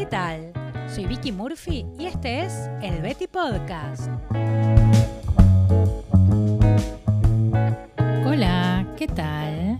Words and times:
¿qué 0.00 0.06
tal? 0.06 0.52
Soy 0.88 1.04
Vicky 1.04 1.30
Murphy 1.30 1.84
y 1.98 2.06
este 2.06 2.46
es 2.46 2.54
el 2.80 3.02
Betty 3.02 3.26
Podcast. 3.26 4.08
Hola, 8.24 8.94
¿qué 8.96 9.06
tal? 9.06 9.78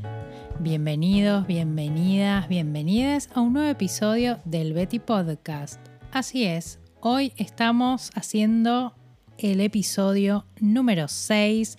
Bienvenidos, 0.58 1.46
bienvenidas, 1.46 2.48
bienvenidas 2.48 3.30
a 3.32 3.40
un 3.40 3.54
nuevo 3.54 3.70
episodio 3.70 4.38
del 4.44 4.74
Betty 4.74 4.98
Podcast. 4.98 5.80
Así 6.12 6.44
es, 6.44 6.80
hoy 7.00 7.32
estamos 7.38 8.10
haciendo 8.14 8.94
el 9.38 9.62
episodio 9.62 10.44
número 10.60 11.08
6 11.08 11.78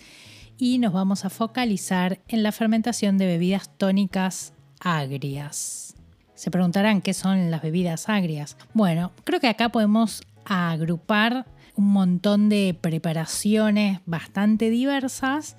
y 0.58 0.80
nos 0.80 0.94
vamos 0.94 1.26
a 1.26 1.30
focalizar 1.30 2.18
en 2.28 2.42
la 2.42 2.52
fermentación 2.52 3.20
de 3.20 3.28
bebidas 3.28 3.70
tónicas 3.78 4.56
agrias. 4.80 5.81
Se 6.42 6.50
preguntarán 6.50 7.04
qué 7.04 7.14
son 7.14 7.52
las 7.52 7.62
bebidas 7.62 8.10
agrias. 8.10 8.58
Bueno, 8.74 9.12
creo 9.26 9.40
que 9.40 9.48
acá 9.48 9.70
podemos 9.70 10.24
agrupar 10.44 11.46
un 11.76 11.90
montón 11.90 12.50
de 12.50 12.76
preparaciones 12.82 14.00
bastante 14.08 14.72
diversas, 14.72 15.56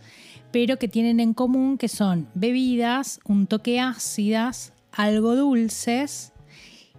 pero 0.50 0.80
que 0.80 0.88
tienen 0.88 1.20
en 1.20 1.34
común 1.34 1.78
que 1.78 1.86
son 1.86 2.26
bebidas 2.34 3.20
un 3.24 3.46
toque 3.46 3.78
ácidas, 3.78 4.72
algo 4.90 5.36
dulces 5.36 6.32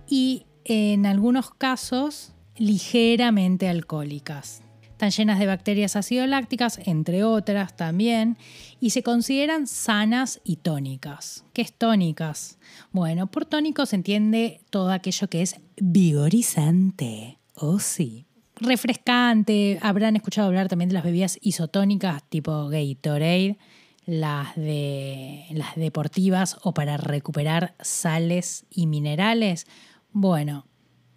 y 0.08 0.46
en 0.64 1.06
algunos 1.06 1.52
casos 1.52 2.32
ligeramente 2.56 3.68
alcohólicas. 3.68 4.63
Están 5.04 5.26
llenas 5.26 5.40
de 5.40 5.48
bacterias 5.48 5.98
ácido-lácticas, 5.98 6.80
entre 6.86 7.26
otras 7.26 7.76
también, 7.76 8.38
y 8.80 8.92
se 8.92 9.04
consideran 9.04 9.68
sanas 9.68 10.40
y 10.46 10.56
tónicas. 10.56 11.44
¿Qué 11.52 11.62
es 11.62 11.74
tónicas? 11.74 12.58
Bueno, 12.94 13.28
por 13.28 13.46
tónico 13.46 13.86
se 13.86 13.98
entiende 13.98 14.62
todo 14.70 14.94
aquello 14.94 15.28
que 15.28 15.42
es 15.42 15.58
vigorizante. 15.76 17.38
Oh, 17.54 17.80
sí. 17.80 18.28
Refrescante. 18.56 19.78
Habrán 19.82 20.16
escuchado 20.16 20.48
hablar 20.48 20.70
también 20.70 20.88
de 20.88 20.94
las 20.94 21.04
bebidas 21.04 21.38
isotónicas 21.42 22.24
tipo 22.30 22.70
Gatorade, 22.70 23.58
las 24.06 24.56
de 24.56 25.48
las 25.52 25.76
deportivas 25.76 26.56
o 26.64 26.74
para 26.74 26.96
recuperar 26.96 27.76
sales 27.82 28.66
y 28.70 28.88
minerales. 28.88 29.68
Bueno, 30.14 30.66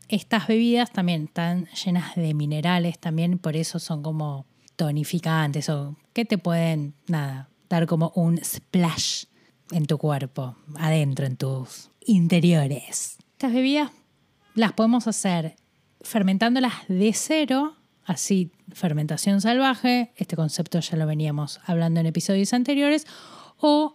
estas 0.08 0.46
bebidas 0.46 0.92
también 0.92 1.24
están 1.24 1.66
llenas 1.84 2.14
de 2.14 2.34
minerales, 2.34 2.98
también 2.98 3.38
por 3.38 3.56
eso 3.56 3.78
son 3.78 4.02
como 4.02 4.46
tonificantes 4.76 5.68
o 5.68 5.96
que 6.12 6.24
te 6.24 6.38
pueden, 6.38 6.94
nada, 7.08 7.48
dar 7.68 7.86
como 7.86 8.12
un 8.14 8.38
splash 8.42 9.24
en 9.70 9.86
tu 9.86 9.98
cuerpo, 9.98 10.56
adentro, 10.78 11.26
en 11.26 11.36
tus 11.36 11.90
interiores. 12.00 13.18
Estas 13.32 13.52
bebidas 13.52 13.90
las 14.54 14.72
podemos 14.72 15.06
hacer 15.06 15.56
fermentándolas 16.00 16.74
de 16.88 17.12
cero, 17.12 17.74
así 18.04 18.52
fermentación 18.72 19.40
salvaje, 19.40 20.12
este 20.16 20.36
concepto 20.36 20.78
ya 20.80 20.96
lo 20.96 21.06
veníamos 21.06 21.60
hablando 21.66 22.00
en 22.00 22.06
episodios 22.06 22.52
anteriores, 22.52 23.06
o 23.58 23.94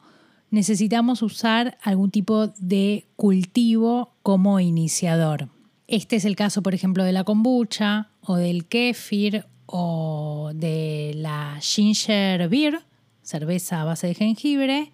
necesitamos 0.49 1.21
usar 1.21 1.77
algún 1.81 2.11
tipo 2.11 2.47
de 2.57 3.07
cultivo 3.15 4.13
como 4.23 4.59
iniciador. 4.59 5.49
Este 5.91 6.15
es 6.15 6.23
el 6.23 6.37
caso, 6.37 6.63
por 6.63 6.73
ejemplo, 6.73 7.03
de 7.03 7.11
la 7.11 7.25
kombucha 7.25 8.11
o 8.21 8.37
del 8.37 8.65
kefir 8.65 9.43
o 9.65 10.51
de 10.55 11.11
la 11.17 11.57
ginger 11.59 12.47
beer, 12.47 12.79
cerveza 13.23 13.81
a 13.81 13.83
base 13.83 14.07
de 14.07 14.13
jengibre. 14.13 14.93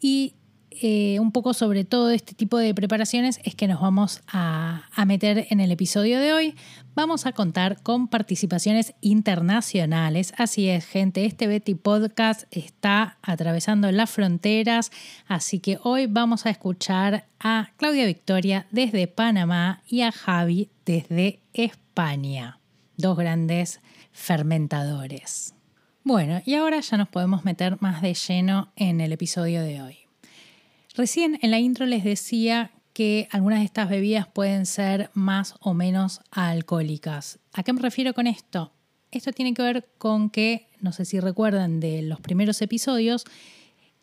Y 0.00 0.34
eh, 0.80 1.20
un 1.20 1.32
poco 1.32 1.54
sobre 1.54 1.84
todo 1.84 2.10
este 2.10 2.34
tipo 2.34 2.56
de 2.56 2.74
preparaciones 2.74 3.40
es 3.44 3.54
que 3.54 3.68
nos 3.68 3.80
vamos 3.80 4.22
a, 4.26 4.84
a, 4.94 5.04
meter 5.04 5.46
en 5.50 5.60
el 5.60 5.70
episodio 5.70 6.20
de 6.20 6.32
hoy. 6.32 6.54
Vamos 6.94 7.26
a 7.26 7.32
contar 7.32 7.82
con 7.82 8.08
participaciones 8.08 8.94
internacionales. 9.00 10.32
Así 10.38 10.68
es, 10.68 10.86
gente, 10.86 11.24
este 11.24 11.46
Betty 11.46 11.74
Podcast 11.74 12.44
está 12.50 13.18
atravesando 13.22 13.90
las 13.92 14.10
fronteras, 14.10 14.90
así 15.26 15.58
que 15.58 15.78
hoy 15.82 16.06
vamos 16.06 16.46
a 16.46 16.50
escuchar 16.50 17.26
a 17.40 17.70
Claudia 17.76 18.06
Victoria 18.06 18.66
desde 18.70 19.06
Panamá 19.06 19.82
y 19.88 20.02
a 20.02 20.12
Javi 20.12 20.70
desde 20.84 21.40
España, 21.52 22.58
dos 22.96 23.16
grandes 23.16 23.80
fermentadores. 24.12 25.54
Bueno, 26.04 26.42
y 26.44 26.54
ahora 26.54 26.80
ya 26.80 26.96
nos 26.96 27.08
podemos 27.08 27.44
meter 27.44 27.80
más 27.80 28.02
de 28.02 28.14
lleno 28.14 28.72
en 28.76 29.00
el 29.00 29.12
episodio 29.12 29.62
de 29.62 29.82
hoy. 29.82 30.01
Recién 30.94 31.38
en 31.40 31.50
la 31.50 31.58
intro 31.58 31.86
les 31.86 32.04
decía 32.04 32.70
que 32.92 33.26
algunas 33.30 33.60
de 33.60 33.64
estas 33.64 33.88
bebidas 33.88 34.26
pueden 34.26 34.66
ser 34.66 35.10
más 35.14 35.54
o 35.60 35.72
menos 35.72 36.20
alcohólicas. 36.30 37.38
¿A 37.54 37.62
qué 37.62 37.72
me 37.72 37.80
refiero 37.80 38.12
con 38.12 38.26
esto? 38.26 38.72
Esto 39.10 39.32
tiene 39.32 39.54
que 39.54 39.62
ver 39.62 39.88
con 39.96 40.28
que, 40.28 40.68
no 40.80 40.92
sé 40.92 41.06
si 41.06 41.18
recuerdan 41.18 41.80
de 41.80 42.02
los 42.02 42.20
primeros 42.20 42.60
episodios, 42.60 43.24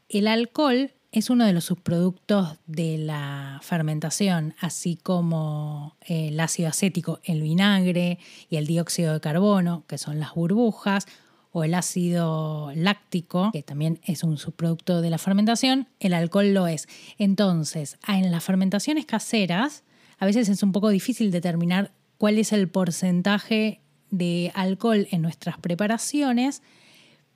el 0.08 0.28
alcohol 0.28 0.92
es 1.12 1.30
uno 1.30 1.46
de 1.46 1.54
los 1.54 1.66
subproductos 1.66 2.58
de 2.66 2.98
la 2.98 3.60
fermentación, 3.64 4.56
así 4.60 4.96
como 4.96 5.96
el 6.02 6.40
ácido 6.40 6.70
acético, 6.70 7.20
el 7.24 7.42
vinagre 7.42 8.20
y 8.50 8.58
el 8.58 8.68
dióxido 8.68 9.14
de 9.14 9.20
carbono, 9.20 9.84
que 9.88 9.98
son 9.98 10.20
las 10.20 10.34
burbujas, 10.34 11.08
o 11.52 11.64
el 11.64 11.74
ácido 11.74 12.72
láctico, 12.76 13.52
que 13.52 13.64
también 13.64 14.00
es 14.04 14.24
un 14.24 14.38
subproducto 14.38 15.02
de 15.02 15.10
la 15.10 15.18
fermentación, 15.18 15.88
el 16.00 16.14
alcohol 16.14 16.54
lo 16.54 16.68
es. 16.68 16.88
Entonces, 17.18 17.98
en 18.08 18.32
las 18.32 18.44
fermentaciones 18.44 19.06
caseras, 19.06 19.84
a 20.20 20.26
veces 20.26 20.50
es 20.50 20.62
un 20.62 20.72
poco 20.72 20.90
difícil 20.90 21.32
determinar 21.32 21.92
cuál 22.18 22.38
es 22.38 22.52
el 22.54 22.68
porcentaje 22.70 23.82
de 24.12 24.52
alcohol 24.54 25.08
en 25.12 25.22
nuestras 25.22 25.58
preparaciones, 25.58 26.62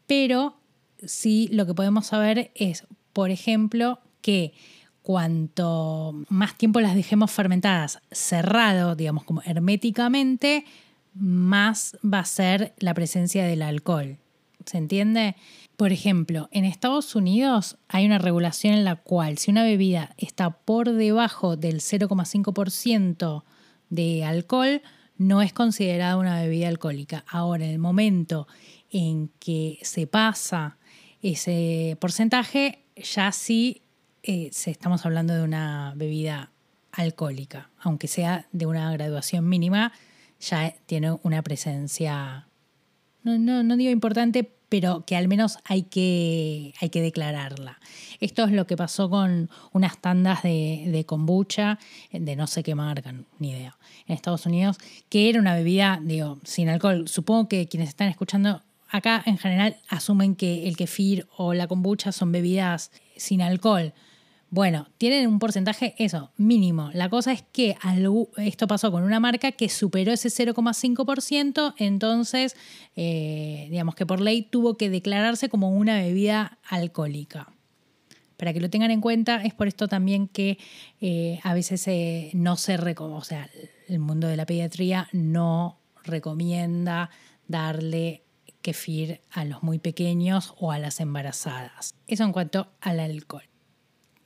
pero 0.05 0.57
sí 1.03 1.49
lo 1.51 1.65
que 1.65 1.73
podemos 1.73 2.07
saber 2.07 2.51
es, 2.55 2.85
por 3.13 3.31
ejemplo, 3.31 3.99
que 4.21 4.53
cuanto 5.01 6.23
más 6.29 6.57
tiempo 6.57 6.79
las 6.79 6.95
dejemos 6.95 7.31
fermentadas 7.31 7.99
cerrado, 8.11 8.95
digamos 8.95 9.23
como 9.23 9.41
herméticamente, 9.43 10.65
más 11.13 11.97
va 12.03 12.19
a 12.19 12.25
ser 12.25 12.73
la 12.77 12.93
presencia 12.93 13.45
del 13.45 13.61
alcohol. 13.61 14.17
¿Se 14.65 14.77
entiende? 14.77 15.35
Por 15.75 15.91
ejemplo, 15.91 16.47
en 16.51 16.65
Estados 16.65 17.15
Unidos 17.15 17.77
hay 17.89 18.05
una 18.05 18.17
regulación 18.17 18.73
en 18.73 18.85
la 18.85 18.95
cual 18.95 19.37
si 19.37 19.51
una 19.51 19.63
bebida 19.63 20.13
está 20.17 20.51
por 20.51 20.91
debajo 20.91 21.57
del 21.57 21.81
0,5% 21.81 23.43
de 23.89 24.23
alcohol, 24.23 24.81
no 25.17 25.41
es 25.41 25.53
considerada 25.53 26.17
una 26.17 26.41
bebida 26.41 26.67
alcohólica. 26.67 27.25
Ahora, 27.27 27.65
en 27.65 27.71
el 27.71 27.79
momento 27.79 28.47
en 28.89 29.29
que 29.39 29.79
se 29.81 30.07
pasa 30.07 30.77
ese 31.21 31.97
porcentaje, 31.99 32.85
ya 32.95 33.31
sí 33.31 33.81
eh, 34.23 34.51
estamos 34.65 35.05
hablando 35.05 35.33
de 35.33 35.43
una 35.43 35.93
bebida 35.95 36.51
alcohólica, 36.91 37.69
aunque 37.79 38.07
sea 38.07 38.47
de 38.51 38.65
una 38.65 38.91
graduación 38.93 39.47
mínima, 39.49 39.91
ya 40.49 40.73
tiene 40.85 41.17
una 41.23 41.41
presencia, 41.41 42.47
no, 43.23 43.37
no, 43.37 43.77
digo 43.77 43.91
importante, 43.91 44.51
pero 44.69 45.05
que 45.05 45.15
al 45.15 45.27
menos 45.27 45.59
hay 45.65 45.83
que, 45.83 46.73
hay 46.81 46.89
que 46.89 47.01
declararla. 47.01 47.79
Esto 48.19 48.43
es 48.45 48.51
lo 48.51 48.65
que 48.65 48.75
pasó 48.75 49.09
con 49.09 49.49
unas 49.71 50.01
tandas 50.01 50.43
de, 50.43 50.85
de 50.87 51.05
kombucha, 51.05 51.79
de 52.11 52.35
no 52.35 52.47
sé 52.47 52.63
qué 52.63 52.75
marca, 52.75 53.13
ni 53.39 53.51
idea, 53.51 53.77
en 54.07 54.15
Estados 54.15 54.45
Unidos, 54.45 54.77
que 55.09 55.29
era 55.29 55.39
una 55.39 55.55
bebida, 55.55 55.99
digo, 56.03 56.39
sin 56.43 56.69
alcohol. 56.69 57.07
Supongo 57.07 57.47
que 57.47 57.67
quienes 57.67 57.89
están 57.89 58.09
escuchando 58.09 58.63
acá 58.89 59.23
en 59.25 59.37
general 59.37 59.77
asumen 59.89 60.35
que 60.35 60.67
el 60.67 60.77
kefir 60.77 61.27
o 61.35 61.53
la 61.53 61.67
kombucha 61.67 62.11
son 62.11 62.31
bebidas 62.31 62.91
sin 63.15 63.41
alcohol. 63.41 63.93
Bueno, 64.53 64.85
tienen 64.99 65.25
un 65.25 65.39
porcentaje, 65.39 65.95
eso, 65.97 66.31
mínimo. 66.37 66.91
La 66.93 67.09
cosa 67.09 67.31
es 67.31 67.41
que 67.41 67.75
esto 68.37 68.67
pasó 68.67 68.91
con 68.91 69.01
una 69.01 69.19
marca 69.19 69.51
que 69.51 69.67
superó 69.67 70.11
ese 70.11 70.29
0,5%, 70.29 71.73
entonces, 71.79 72.55
eh, 72.95 73.65
digamos 73.71 73.95
que 73.95 74.05
por 74.05 74.21
ley 74.21 74.43
tuvo 74.43 74.77
que 74.77 74.91
declararse 74.91 75.49
como 75.49 75.71
una 75.71 75.95
bebida 75.95 76.59
alcohólica. 76.69 77.51
Para 78.37 78.53
que 78.53 78.59
lo 78.59 78.69
tengan 78.69 78.91
en 78.91 79.01
cuenta, 79.01 79.43
es 79.43 79.55
por 79.55 79.67
esto 79.67 79.87
también 79.87 80.27
que 80.27 80.59
eh, 81.01 81.39
a 81.41 81.55
veces 81.55 81.89
no 82.35 82.55
se 82.55 82.77
recomienda, 82.77 83.17
o 83.17 83.23
sea, 83.23 83.49
el 83.87 83.97
mundo 83.97 84.27
de 84.27 84.37
la 84.37 84.45
pediatría 84.45 85.09
no 85.13 85.79
recomienda 86.03 87.09
darle 87.47 88.21
kefir 88.61 89.21
a 89.31 89.45
los 89.45 89.63
muy 89.63 89.79
pequeños 89.79 90.53
o 90.59 90.71
a 90.71 90.77
las 90.77 90.99
embarazadas. 90.99 91.95
Eso 92.05 92.23
en 92.23 92.31
cuanto 92.31 92.67
al 92.81 92.99
alcohol. 92.99 93.52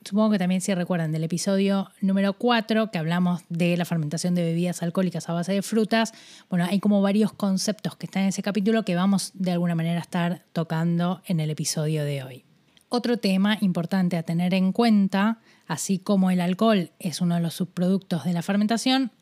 Supongo 0.08 0.30
que 0.30 0.38
también 0.38 0.62
si 0.62 0.72
recuerdan 0.72 1.12
del 1.12 1.24
episodio 1.24 1.90
número 2.00 2.32
4 2.32 2.90
que 2.90 2.96
hablamos 2.96 3.42
de 3.50 3.76
la 3.76 3.84
fermentación 3.84 4.34
de 4.34 4.42
bebidas 4.42 4.82
alcohólicas 4.82 5.28
a 5.28 5.34
base 5.34 5.52
de 5.52 5.60
frutas. 5.60 6.14
Bueno, 6.48 6.64
hay 6.64 6.80
como 6.80 7.02
varios 7.02 7.34
conceptos 7.34 7.94
que 7.96 8.06
están 8.06 8.22
en 8.22 8.30
ese 8.30 8.40
capítulo 8.42 8.86
que 8.86 8.94
vamos 8.94 9.32
de 9.34 9.52
alguna 9.52 9.74
manera 9.74 9.98
a 9.98 10.00
estar 10.00 10.46
tocando 10.54 11.20
en 11.26 11.40
el 11.40 11.50
episodio 11.50 12.06
de 12.06 12.22
hoy. 12.22 12.44
Otro 12.88 13.18
tema 13.18 13.58
importante 13.60 14.16
a 14.16 14.22
tener 14.22 14.54
en 14.54 14.72
cuenta, 14.72 15.40
así 15.66 15.98
como 15.98 16.30
el 16.30 16.40
alcohol 16.40 16.90
es 16.98 17.20
uno 17.20 17.34
de 17.34 17.42
los 17.42 17.52
subproductos 17.52 18.24
de 18.24 18.32
la 18.32 18.40
fermentación, 18.40 19.12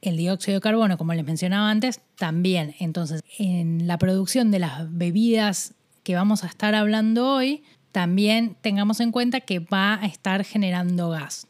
el 0.00 0.16
dióxido 0.16 0.56
de 0.56 0.62
carbono, 0.62 0.98
como 0.98 1.14
les 1.14 1.24
mencionaba 1.24 1.70
antes, 1.70 2.00
también. 2.16 2.74
Entonces, 2.80 3.22
en 3.38 3.86
la 3.86 3.98
producción 3.98 4.50
de 4.50 4.58
las 4.58 4.92
bebidas 4.92 5.74
que 6.02 6.16
vamos 6.16 6.42
a 6.42 6.48
estar 6.48 6.74
hablando 6.74 7.34
hoy, 7.34 7.62
también 7.92 8.56
tengamos 8.60 9.00
en 9.00 9.12
cuenta 9.12 9.40
que 9.40 9.60
va 9.60 9.94
a 9.94 10.06
estar 10.06 10.44
generando 10.44 11.10
gas. 11.10 11.46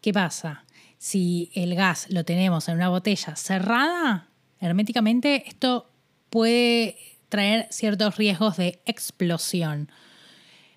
¿Qué 0.00 0.12
pasa? 0.12 0.64
Si 0.98 1.50
el 1.54 1.74
gas 1.74 2.06
lo 2.10 2.24
tenemos 2.24 2.68
en 2.68 2.76
una 2.76 2.88
botella 2.88 3.36
cerrada, 3.36 4.28
herméticamente, 4.60 5.48
esto 5.48 5.90
puede 6.30 6.96
traer 7.28 7.66
ciertos 7.70 8.16
riesgos 8.16 8.56
de 8.56 8.80
explosión. 8.86 9.90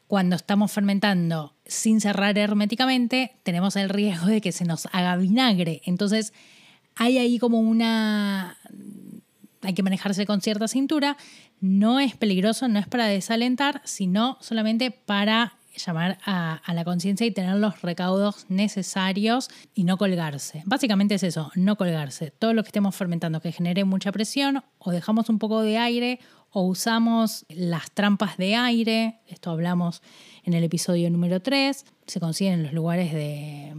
Cuando 0.07 0.35
estamos 0.35 0.71
fermentando 0.71 1.55
sin 1.65 1.99
cerrar 1.99 2.37
herméticamente, 2.37 3.35
tenemos 3.43 3.75
el 3.75 3.89
riesgo 3.89 4.27
de 4.27 4.41
que 4.41 4.51
se 4.51 4.65
nos 4.65 4.87
haga 4.91 5.15
vinagre. 5.17 5.81
Entonces, 5.85 6.33
hay 6.95 7.17
ahí 7.17 7.39
como 7.39 7.59
una... 7.59 8.57
Hay 9.61 9.73
que 9.73 9.81
manejarse 9.81 10.25
con 10.25 10.41
cierta 10.41 10.67
cintura. 10.67 11.17
No 11.59 11.99
es 11.99 12.15
peligroso, 12.15 12.67
no 12.67 12.79
es 12.79 12.87
para 12.87 13.07
desalentar, 13.07 13.81
sino 13.85 14.37
solamente 14.41 14.91
para 14.91 15.57
llamar 15.77 16.17
a, 16.25 16.61
la 16.73 16.85
conciencia 16.85 17.25
y 17.25 17.31
tener 17.31 17.55
los 17.55 17.81
recaudos 17.81 18.45
necesarios 18.49 19.49
y 19.73 19.83
no 19.83 19.97
colgarse. 19.97 20.63
Básicamente 20.65 21.15
es 21.15 21.23
eso, 21.23 21.51
no 21.55 21.75
colgarse. 21.75 22.31
Todo 22.31 22.53
lo 22.53 22.63
que 22.63 22.69
estemos 22.69 22.95
fermentando 22.95 23.41
que 23.41 23.51
genere 23.51 23.83
mucha 23.83 24.11
presión 24.11 24.63
o 24.77 24.91
dejamos 24.91 25.29
un 25.29 25.39
poco 25.39 25.61
de 25.61 25.77
aire 25.77 26.19
o 26.51 26.61
usamos 26.61 27.45
las 27.49 27.91
trampas 27.91 28.37
de 28.37 28.55
aire, 28.55 29.19
esto 29.27 29.51
hablamos 29.51 30.01
en 30.43 30.53
el 30.53 30.63
episodio 30.63 31.09
número 31.09 31.41
3, 31.41 31.85
se 32.07 32.19
consiguen 32.19 32.53
en 32.53 32.63
los 32.63 32.73
lugares 32.73 33.11
de 33.11 33.75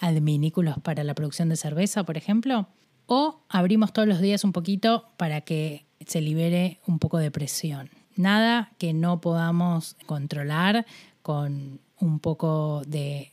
adminículos 0.00 0.78
para 0.80 1.04
la 1.04 1.14
producción 1.14 1.48
de 1.48 1.56
cerveza, 1.56 2.04
por 2.04 2.16
ejemplo, 2.16 2.68
o 3.06 3.44
abrimos 3.48 3.92
todos 3.92 4.08
los 4.08 4.20
días 4.20 4.42
un 4.42 4.52
poquito 4.52 5.12
para 5.16 5.42
que 5.42 5.87
se 6.06 6.20
libere 6.20 6.80
un 6.86 6.98
poco 6.98 7.18
de 7.18 7.30
presión. 7.30 7.90
Nada 8.16 8.72
que 8.78 8.92
no 8.92 9.20
podamos 9.20 9.96
controlar 10.06 10.86
con 11.22 11.80
un 12.00 12.18
poco 12.20 12.82
de 12.86 13.30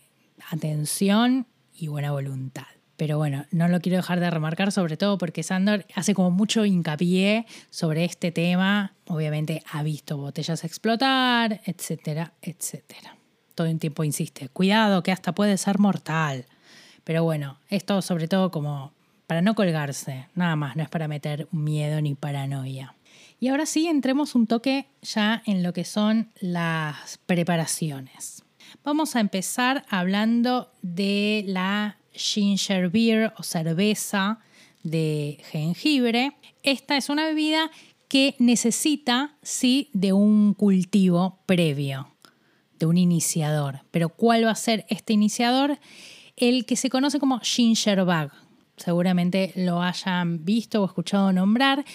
atención 0.52 1.48
y 1.74 1.88
buena 1.88 2.12
voluntad. 2.12 2.66
Pero 2.98 3.18
bueno, 3.18 3.46
no 3.52 3.68
lo 3.68 3.82
quiero 3.82 3.98
dejar 3.98 4.20
de 4.20 4.30
remarcar, 4.30 4.72
sobre 4.72 4.96
todo 4.96 5.18
porque 5.18 5.44
Sandor 5.44 5.86
hace 5.96 6.14
como 6.14 6.32
mucho 6.32 6.64
hincapié 6.66 7.46
sobre 7.70 8.06
este 8.06 8.32
tema. 8.32 8.94
Obviamente 9.08 9.64
ha 9.72 9.84
visto 9.84 10.18
botellas 10.18 10.64
explotar, 10.64 11.62
etcétera, 11.66 12.34
etcétera. 12.42 13.18
Todo 13.54 13.68
el 13.68 13.80
tiempo 13.80 14.04
insiste, 14.04 14.48
cuidado 14.50 15.04
que 15.04 15.12
hasta 15.12 15.36
puede 15.36 15.58
ser 15.58 15.80
mortal. 15.80 16.46
Pero 17.04 17.24
bueno, 17.24 17.60
esto 17.70 18.02
sobre 18.02 18.28
todo 18.28 18.50
como 18.50 18.95
para 19.28 19.42
no 19.42 19.56
colgarse, 19.56 20.28
nada 20.36 20.56
más, 20.56 20.76
no 20.76 20.84
es 20.84 20.90
para 20.90 21.08
meter 21.08 21.48
miedo 21.52 22.02
ni 22.02 22.16
paranoia. 22.16 22.96
Y 23.40 23.50
ahora 23.50 23.66
sí, 23.66 23.88
entremos 23.88 24.36
un 24.36 24.48
toque 24.48 24.88
ya 25.02 25.42
en 25.46 25.64
lo 25.64 25.74
que 25.74 25.84
son 25.84 26.32
las 26.40 27.20
preparaciones. 27.26 28.44
Vamos 28.84 29.16
a 29.16 29.20
empezar 29.20 29.86
hablando 29.90 30.72
de 30.82 31.44
la 31.48 31.98
ginger 32.14 32.90
beer 32.90 33.34
o 33.38 33.44
cerveza 33.44 34.40
de 34.84 35.40
jengibre. 35.52 36.38
Esta 36.64 36.98
es 36.98 37.10
una 37.10 37.26
bebida 37.26 37.72
que 38.08 38.36
necesita, 38.40 39.36
sí, 39.42 39.90
de 39.94 40.14
un 40.14 40.54
cultivo 40.54 41.40
previo, 41.46 42.08
de 42.80 42.86
un 42.86 42.98
iniciador. 42.98 43.82
Pero 43.92 44.10
¿cuál 44.10 44.46
va 44.46 44.52
a 44.52 44.56
ser 44.56 44.86
este 44.90 45.14
iniciador? 45.14 45.80
El 46.38 46.66
que 46.66 46.76
se 46.76 46.90
conoce 46.90 47.20
como 47.20 47.40
ginger 47.40 48.06
bag. 48.06 48.32
Seguramente 48.78 49.54
lo 49.56 49.82
hayan 49.82 50.44
visto 50.46 50.82
o 50.82 50.86
escuchado 50.86 51.32
nombrar, 51.32 51.86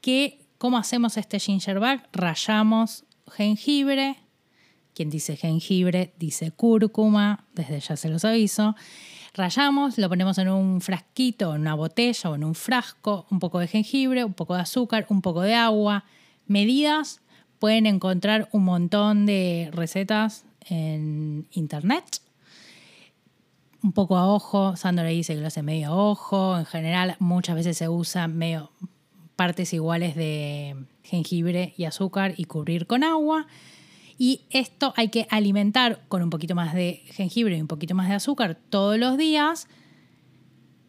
que 0.00 0.38
¿Cómo 0.58 0.76
hacemos 0.76 1.16
este 1.16 1.38
gingerbread? 1.38 2.00
Rayamos 2.12 3.04
jengibre. 3.30 4.16
Quien 4.92 5.08
dice 5.08 5.36
jengibre 5.36 6.12
dice 6.18 6.50
cúrcuma, 6.50 7.44
desde 7.54 7.78
ya 7.78 7.96
se 7.96 8.08
los 8.08 8.24
aviso. 8.24 8.74
Rayamos, 9.34 9.98
lo 9.98 10.08
ponemos 10.08 10.36
en 10.38 10.48
un 10.48 10.80
frasquito, 10.80 11.54
en 11.54 11.60
una 11.60 11.74
botella 11.74 12.30
o 12.30 12.34
en 12.34 12.42
un 12.42 12.56
frasco, 12.56 13.28
un 13.30 13.38
poco 13.38 13.60
de 13.60 13.68
jengibre, 13.68 14.24
un 14.24 14.34
poco 14.34 14.56
de 14.56 14.62
azúcar, 14.62 15.06
un 15.10 15.22
poco 15.22 15.42
de 15.42 15.54
agua. 15.54 16.04
Medidas, 16.48 17.20
pueden 17.60 17.86
encontrar 17.86 18.48
un 18.50 18.64
montón 18.64 19.26
de 19.26 19.70
recetas 19.72 20.44
en 20.68 21.46
internet. 21.52 22.20
Un 23.82 23.92
poco 23.92 24.16
a 24.16 24.26
ojo, 24.26 24.76
Sandra 24.76 25.06
dice 25.06 25.34
que 25.34 25.40
lo 25.40 25.46
hace 25.46 25.62
medio 25.62 25.88
a 25.88 25.94
ojo, 25.96 26.58
en 26.58 26.66
general 26.66 27.16
muchas 27.20 27.54
veces 27.54 27.76
se 27.78 27.88
usa 27.88 28.26
medio 28.26 28.72
partes 29.36 29.72
iguales 29.72 30.16
de 30.16 30.74
jengibre 31.04 31.74
y 31.76 31.84
azúcar 31.84 32.34
y 32.36 32.44
cubrir 32.46 32.88
con 32.88 33.04
agua. 33.04 33.46
Y 34.18 34.42
esto 34.50 34.92
hay 34.96 35.10
que 35.10 35.28
alimentar 35.30 36.00
con 36.08 36.24
un 36.24 36.30
poquito 36.30 36.56
más 36.56 36.74
de 36.74 37.04
jengibre 37.12 37.56
y 37.56 37.60
un 37.60 37.68
poquito 37.68 37.94
más 37.94 38.08
de 38.08 38.16
azúcar 38.16 38.58
todos 38.68 38.98
los 38.98 39.16
días. 39.16 39.68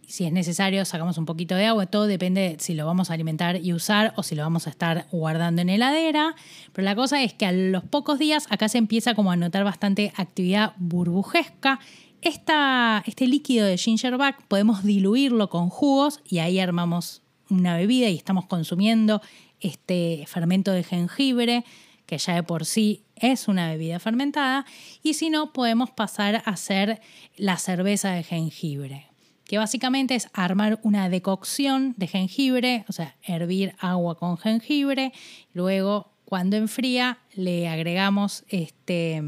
Si 0.09 0.25
es 0.25 0.31
necesario, 0.31 0.83
sacamos 0.85 1.19
un 1.19 1.27
poquito 1.27 1.53
de 1.53 1.67
agua. 1.67 1.85
Todo 1.85 2.07
depende 2.07 2.55
si 2.57 2.73
lo 2.73 2.87
vamos 2.87 3.11
a 3.11 3.13
alimentar 3.13 3.63
y 3.63 3.73
usar 3.73 4.11
o 4.17 4.23
si 4.23 4.33
lo 4.33 4.41
vamos 4.41 4.65
a 4.65 4.71
estar 4.71 5.05
guardando 5.11 5.61
en 5.61 5.69
heladera. 5.69 6.35
Pero 6.73 6.83
la 6.83 6.95
cosa 6.95 7.21
es 7.21 7.33
que 7.33 7.45
a 7.45 7.51
los 7.51 7.83
pocos 7.83 8.17
días 8.17 8.47
acá 8.49 8.69
se 8.69 8.79
empieza 8.79 9.13
como 9.13 9.31
a 9.31 9.35
notar 9.35 9.63
bastante 9.63 10.11
actividad 10.15 10.73
burbujesca. 10.77 11.79
este 12.21 13.27
líquido 13.27 13.67
de 13.67 13.77
gingerback 13.77 14.47
podemos 14.47 14.83
diluirlo 14.83 15.47
con 15.51 15.69
jugos 15.69 16.21
y 16.27 16.39
ahí 16.39 16.59
armamos 16.59 17.21
una 17.47 17.77
bebida 17.77 18.09
y 18.09 18.15
estamos 18.15 18.47
consumiendo 18.47 19.21
este 19.59 20.25
fermento 20.25 20.71
de 20.71 20.83
jengibre, 20.83 21.65
que 22.07 22.17
ya 22.17 22.33
de 22.33 22.41
por 22.41 22.65
sí 22.65 23.03
es 23.15 23.47
una 23.47 23.69
bebida 23.69 23.99
fermentada, 23.99 24.65
y 25.03 25.13
si 25.13 25.29
no, 25.29 25.53
podemos 25.53 25.91
pasar 25.91 26.37
a 26.37 26.39
hacer 26.49 26.99
la 27.37 27.57
cerveza 27.57 28.11
de 28.11 28.23
jengibre, 28.23 29.08
que 29.49 29.57
básicamente 29.57 30.13
es 30.13 30.29
armar 30.31 30.79
una 30.83 31.09
decocción 31.09 31.95
de 31.97 32.05
jengibre, 32.05 32.85
o 32.87 32.93
sea, 32.93 33.15
hervir 33.23 33.73
agua 33.79 34.15
con 34.15 34.37
jengibre, 34.37 35.11
luego 35.55 36.11
cuando 36.23 36.55
enfría 36.55 37.17
le 37.33 37.67
agregamos 37.67 38.43
este, 38.49 39.23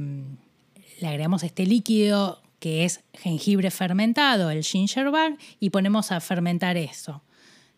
le 1.00 1.08
agregamos 1.08 1.42
este 1.42 1.66
líquido 1.66 2.44
que 2.60 2.86
es 2.86 3.02
jengibre 3.16 3.72
fermentado, 3.72 4.52
el 4.52 4.64
gingerbread, 4.64 5.40
y 5.60 5.72
ponemos 5.72 6.12
a 6.12 6.20
fermentar 6.20 6.78
eso. 6.78 7.24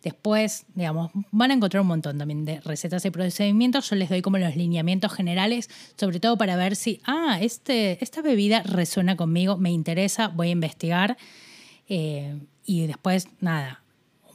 Después, 0.02 0.66
digamos, 0.76 1.12
van 1.32 1.52
a 1.52 1.54
encontrar 1.54 1.80
un 1.80 1.88
montón 1.88 2.18
también 2.18 2.44
de 2.44 2.60
recetas 2.60 3.06
y 3.06 3.10
procedimientos. 3.10 3.90
Yo 3.90 3.96
les 3.96 4.10
doy 4.10 4.22
como 4.22 4.38
los 4.38 4.58
lineamientos 4.58 5.14
generales, 5.14 5.70
sobre 5.96 6.20
todo 6.20 6.38
para 6.38 6.58
ver 6.58 6.76
si, 6.76 7.00
ah, 7.06 7.38
este, 7.40 8.04
esta 8.04 8.22
bebida 8.22 8.64
resuena 8.64 9.16
conmigo, 9.16 9.56
me 9.56 9.72
interesa, 9.72 10.28
voy 10.28 10.50
a 10.50 10.52
investigar. 10.52 11.16
Eh, 11.96 12.40
y 12.66 12.88
después, 12.88 13.28
nada, 13.40 13.84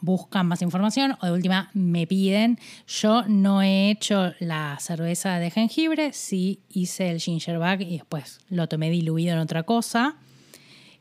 buscan 0.00 0.46
más 0.46 0.62
información 0.62 1.16
o 1.20 1.26
de 1.26 1.32
última 1.32 1.70
me 1.74 2.06
piden. 2.06 2.56
Yo 2.86 3.24
no 3.26 3.62
he 3.62 3.90
hecho 3.90 4.32
la 4.38 4.78
cerveza 4.78 5.40
de 5.40 5.50
jengibre, 5.50 6.12
sí 6.12 6.60
hice 6.68 7.10
el 7.10 7.18
gingerback 7.18 7.80
y 7.80 7.96
después 7.98 8.38
lo 8.48 8.68
tomé 8.68 8.90
diluido 8.90 9.32
en 9.32 9.40
otra 9.40 9.64
cosa. 9.64 10.14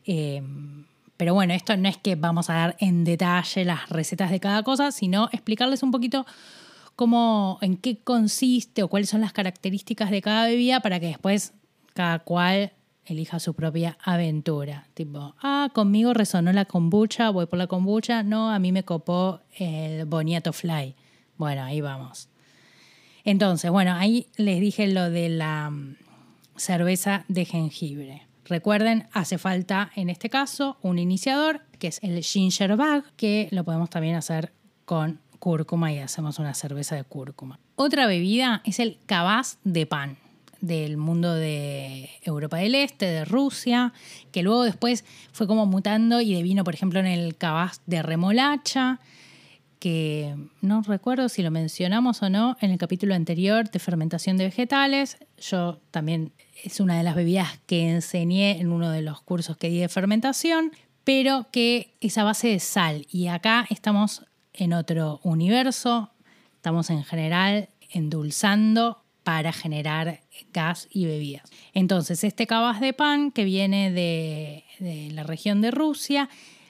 Eh, 0.08 0.42
pero 1.16 1.36
bueno, 1.36 1.54
esto 1.54 1.78
no 1.78 1.90
es 1.90 1.98
que 1.98 2.16
vamos 2.16 2.50
a 2.50 2.56
dar 2.56 2.76
en 2.80 3.04
detalle 3.04 3.64
las 3.64 3.88
recetas 3.90 4.32
de 4.32 4.40
cada 4.40 4.64
cosa, 4.64 4.92
sino 4.92 5.30
explicarles 5.32 5.84
un 5.84 5.92
poquito 5.92 6.26
cómo, 6.96 7.60
en 7.62 7.78
qué 7.78 8.00
consiste 8.00 8.82
o 8.82 8.88
cuáles 8.88 9.12
son 9.12 9.22
las 9.22 9.32
características 9.32 10.10
de 10.10 10.24
cada 10.24 10.48
bebida 10.48 10.80
para 10.80 11.00
que 11.00 11.06
después 11.06 11.54
cada 11.94 12.18
cual 12.18 12.72
elija 13.08 13.40
su 13.40 13.54
propia 13.54 13.98
aventura. 14.04 14.88
Tipo, 14.94 15.36
ah, 15.42 15.70
conmigo 15.74 16.14
resonó 16.14 16.52
la 16.54 16.66
kombucha, 16.66 17.30
voy 17.30 17.46
por 17.46 17.60
la 17.60 17.68
kombucha. 17.68 18.24
No, 18.24 18.52
a 18.52 18.60
mí 18.60 18.72
me 18.72 18.84
copó 18.84 19.42
el 19.58 20.06
boniato 20.06 20.54
fly. 20.54 20.96
Bueno, 21.38 21.64
ahí 21.64 21.82
vamos. 21.82 22.30
Entonces, 23.24 23.72
bueno, 23.72 23.94
ahí 23.94 24.28
les 24.38 24.60
dije 24.60 24.88
lo 24.88 25.10
de 25.10 25.30
la 25.30 25.70
mm, 25.70 25.96
cerveza 26.56 27.26
de 27.28 27.46
jengibre. 27.46 28.28
Recuerden, 28.46 29.08
hace 29.12 29.38
falta 29.38 29.92
en 29.96 30.10
este 30.10 30.30
caso 30.30 30.78
un 30.82 31.00
iniciador, 31.00 31.62
que 31.80 31.88
es 31.88 32.00
el 32.02 32.24
ginger 32.24 32.78
bag, 32.78 33.04
que 33.18 33.50
lo 33.52 33.64
podemos 33.66 33.90
también 33.90 34.16
hacer 34.16 34.54
con 34.86 35.20
cúrcuma 35.40 35.92
y 35.92 36.00
hacemos 36.00 36.40
una 36.40 36.54
cerveza 36.54 36.96
de 36.96 37.04
cúrcuma. 37.04 37.60
Otra 37.76 38.08
bebida 38.08 38.62
es 38.64 38.80
el 38.80 39.00
cabaz 39.06 39.60
de 39.64 39.86
pan 39.86 40.18
del 40.62 40.98
mundo 40.98 41.34
de 41.34 42.10
Europa 42.24 42.58
del 42.58 42.76
Este, 42.76 43.06
de 43.06 43.26
Rusia, 43.26 43.94
que 44.32 44.44
luego 44.44 44.64
después 44.64 45.06
fue 45.32 45.48
como 45.48 45.66
mutando 45.66 46.22
y 46.22 46.34
devino, 46.34 46.64
por 46.64 46.74
ejemplo, 46.74 47.00
en 47.00 47.06
el 47.06 47.36
cabaz 47.38 47.82
de 47.86 48.02
remolacha, 48.02 49.00
que 49.80 50.36
no 50.62 50.82
recuerdo 50.82 51.30
si 51.30 51.44
lo 51.44 51.52
mencionamos 51.52 52.22
o 52.24 52.30
no 52.30 52.58
en 52.62 52.72
el 52.72 52.78
capítulo 52.78 53.14
anterior 53.14 53.70
de 53.70 53.80
fermentación 53.80 54.38
de 54.38 54.46
vegetales. 54.46 55.18
Yo 55.38 55.80
también 55.92 56.34
es 56.64 56.80
una 56.80 56.98
de 56.98 57.04
las 57.04 57.16
bebidas 57.16 57.60
que 57.68 57.90
enseñé 57.90 58.60
en 58.60 58.72
uno 58.72 58.90
de 58.90 59.02
los 59.02 59.22
cursos 59.22 59.58
que 59.58 59.70
di 59.70 59.80
de 59.80 59.90
fermentación, 59.90 60.72
pero 61.04 61.48
que 61.52 61.96
es 62.02 62.18
a 62.18 62.24
base 62.24 62.48
de 62.48 62.60
sal. 62.60 63.06
Y 63.12 63.28
acá 63.28 63.68
estamos 63.70 64.26
en 64.54 64.74
otro 64.74 65.20
universo, 65.24 66.12
estamos 66.56 66.90
en 66.90 67.04
general 67.04 67.70
endulzando 67.92 69.04
para 69.28 69.52
generar 69.52 70.22
gas 70.54 70.88
y 70.90 71.06
bebidas. 71.06 71.52
Entonces, 71.74 72.24
este 72.24 72.48
cabaz 72.48 72.80
de 72.80 72.94
pan 72.94 73.34
que 73.34 73.44
viene 73.44 73.92
de, 73.92 74.64
la 75.12 75.24
región 75.24 75.60
de 75.60 75.70
Rusia, 75.70 76.30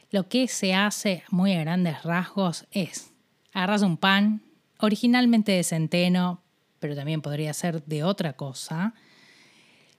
lo 0.10 0.28
que 0.28 0.48
se 0.48 0.74
hace 0.74 1.24
muy 1.30 1.54
a 1.54 1.60
grandes 1.60 2.02
rasgos 2.02 2.66
es 2.72 3.14
agarras 3.54 3.84
un 3.84 3.96
pan, 3.96 4.42
originalmente 4.80 5.52
de 5.52 5.64
centeno, 5.64 6.42
pero 6.80 6.96
también 6.96 7.22
podría 7.22 7.54
ser 7.54 7.84
de 7.86 8.04
otra 8.04 8.34
cosa, 8.34 8.96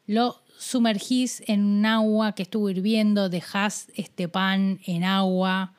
lo 0.07 0.43
sumergís 0.59 1.45
en 1.47 1.65
un 1.65 1.87
agua 1.87 2.35
que 2.35 2.43
estuvo 2.43 2.71
hirviendo, 2.71 3.29
dejas 3.29 3.87
este 3.95 4.29
pan 4.29 4.81
en 4.85 5.05
agua 5.05 5.75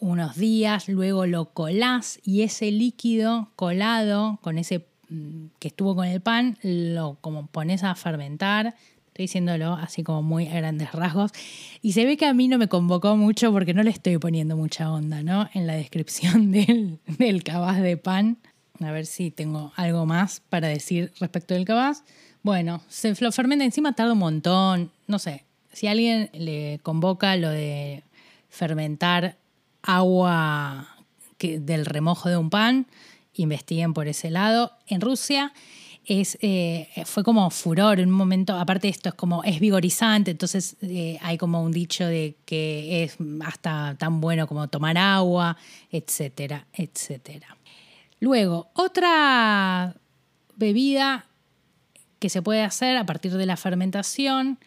unos 0.00 0.36
días, 0.36 0.86
luego 0.86 1.24
lo 1.24 1.54
colás 1.54 2.20
y 2.22 2.42
ese 2.42 2.70
líquido 2.70 3.52
colado 3.56 4.38
con 4.42 4.58
ese 4.58 4.89
que 5.58 5.68
estuvo 5.68 5.94
con 5.96 6.06
el 6.06 6.20
pan, 6.20 6.58
lo 6.62 7.18
como 7.20 7.46
pones 7.46 7.84
a 7.84 7.94
fermentar 7.94 8.74
Estoy 9.10 9.24
diciéndolo 9.24 9.72
así 9.72 10.04
como 10.04 10.22
muy 10.22 10.46
a 10.46 10.54
grandes 10.54 10.92
rasgos. 10.92 11.32
Y 11.82 11.94
se 11.94 12.04
ve 12.04 12.16
que 12.16 12.26
a 12.26 12.32
mí 12.32 12.46
no 12.46 12.58
me 12.58 12.68
convocó 12.68 13.16
mucho 13.16 13.50
porque 13.50 13.74
no 13.74 13.82
le 13.82 13.90
estoy 13.90 14.18
poniendo 14.18 14.56
mucha 14.56 14.92
onda, 14.92 15.24
¿no? 15.24 15.50
En 15.52 15.66
la 15.66 15.74
descripción 15.74 16.52
del, 16.52 17.00
del 17.18 17.42
cabaz 17.42 17.80
de 17.80 17.96
pan. 17.96 18.38
A 18.78 18.92
ver 18.92 19.06
si 19.06 19.32
tengo 19.32 19.72
algo 19.74 20.06
más 20.06 20.42
para 20.48 20.68
decir 20.68 21.12
respecto 21.18 21.54
del 21.54 21.64
cabaz. 21.64 22.04
Bueno, 22.44 22.82
se 22.88 23.12
lo 23.20 23.32
fermenta 23.32 23.64
encima, 23.64 23.94
tarda 23.94 24.12
un 24.12 24.20
montón. 24.20 24.92
No 25.08 25.18
sé, 25.18 25.44
si 25.72 25.88
alguien 25.88 26.30
le 26.32 26.78
convoca 26.84 27.34
lo 27.36 27.50
de 27.50 28.04
fermentar 28.48 29.36
agua 29.82 30.88
que, 31.36 31.58
del 31.58 31.84
remojo 31.84 32.28
de 32.28 32.36
un 32.36 32.48
pan, 32.48 32.86
investiguen 33.42 33.94
por 33.94 34.08
ese 34.08 34.30
lado. 34.30 34.72
En 34.86 35.00
Rusia 35.00 35.52
es, 36.04 36.38
eh, 36.40 36.88
fue 37.04 37.22
como 37.22 37.50
furor 37.50 38.00
en 38.00 38.08
un 38.08 38.14
momento, 38.14 38.56
aparte 38.56 38.88
esto 38.88 39.10
es 39.10 39.14
como, 39.14 39.44
es 39.44 39.60
vigorizante, 39.60 40.30
entonces 40.30 40.76
eh, 40.82 41.18
hay 41.22 41.38
como 41.38 41.62
un 41.62 41.72
dicho 41.72 42.06
de 42.06 42.36
que 42.44 43.04
es 43.04 43.16
hasta 43.44 43.96
tan 43.98 44.20
bueno 44.20 44.46
como 44.46 44.68
tomar 44.68 44.98
agua, 44.98 45.56
etcétera, 45.90 46.66
etcétera. 46.72 47.56
Luego, 48.18 48.70
otra 48.74 49.94
bebida 50.56 51.26
que 52.18 52.28
se 52.28 52.42
puede 52.42 52.62
hacer 52.62 52.96
a 52.96 53.06
partir 53.06 53.32
de 53.32 53.46
la 53.46 53.56
fermentación, 53.56 54.58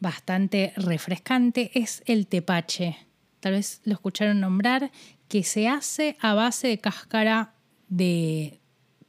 bastante 0.00 0.72
refrescante, 0.76 1.72
es 1.74 2.02
el 2.06 2.26
tepache. 2.28 2.96
Tal 3.40 3.52
vez 3.52 3.80
lo 3.84 3.94
escucharon 3.94 4.40
nombrar, 4.40 4.90
que 5.28 5.42
se 5.42 5.68
hace 5.68 6.16
a 6.20 6.34
base 6.34 6.68
de 6.68 6.78
cáscara 6.78 7.52
de 7.88 8.60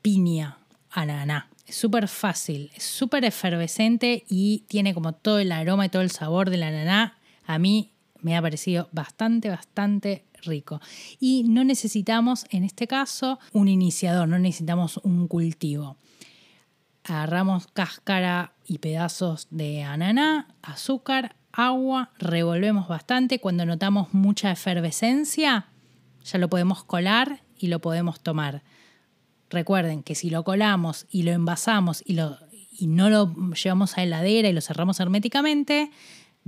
piña 0.01 0.57
ananá. 0.89 1.49
Es 1.65 1.75
súper 1.75 2.07
fácil, 2.07 2.71
es 2.75 2.83
súper 2.83 3.25
efervescente 3.25 4.25
y 4.27 4.63
tiene 4.67 4.93
como 4.93 5.13
todo 5.13 5.39
el 5.39 5.51
aroma 5.51 5.85
y 5.85 5.89
todo 5.89 6.01
el 6.01 6.11
sabor 6.11 6.49
del 6.49 6.63
ananá. 6.63 7.17
A 7.45 7.59
mí 7.59 7.91
me 8.21 8.35
ha 8.35 8.41
parecido 8.41 8.89
bastante, 8.91 9.49
bastante 9.49 10.25
rico. 10.43 10.81
Y 11.19 11.43
no 11.47 11.63
necesitamos, 11.63 12.45
en 12.49 12.63
este 12.63 12.87
caso, 12.87 13.39
un 13.53 13.67
iniciador, 13.67 14.27
no 14.27 14.39
necesitamos 14.39 14.97
un 15.03 15.27
cultivo. 15.27 15.97
Agarramos 17.03 17.67
cáscara 17.67 18.53
y 18.65 18.79
pedazos 18.79 19.47
de 19.51 19.83
ananá, 19.83 20.47
azúcar, 20.61 21.35
agua, 21.51 22.11
revolvemos 22.19 22.87
bastante. 22.87 23.39
Cuando 23.39 23.65
notamos 23.65 24.13
mucha 24.13 24.51
efervescencia, 24.51 25.67
ya 26.23 26.37
lo 26.37 26.49
podemos 26.49 26.83
colar 26.83 27.41
y 27.59 27.67
lo 27.67 27.79
podemos 27.79 28.21
tomar. 28.21 28.63
Recuerden 29.49 30.03
que 30.03 30.15
si 30.15 30.29
lo 30.29 30.43
colamos 30.43 31.05
y 31.09 31.23
lo 31.23 31.31
envasamos 31.31 32.03
y, 32.05 32.13
lo, 32.13 32.37
y 32.71 32.87
no 32.87 33.09
lo 33.09 33.33
llevamos 33.53 33.97
a 33.97 34.03
heladera 34.03 34.49
y 34.49 34.53
lo 34.53 34.61
cerramos 34.61 34.99
herméticamente, 34.99 35.91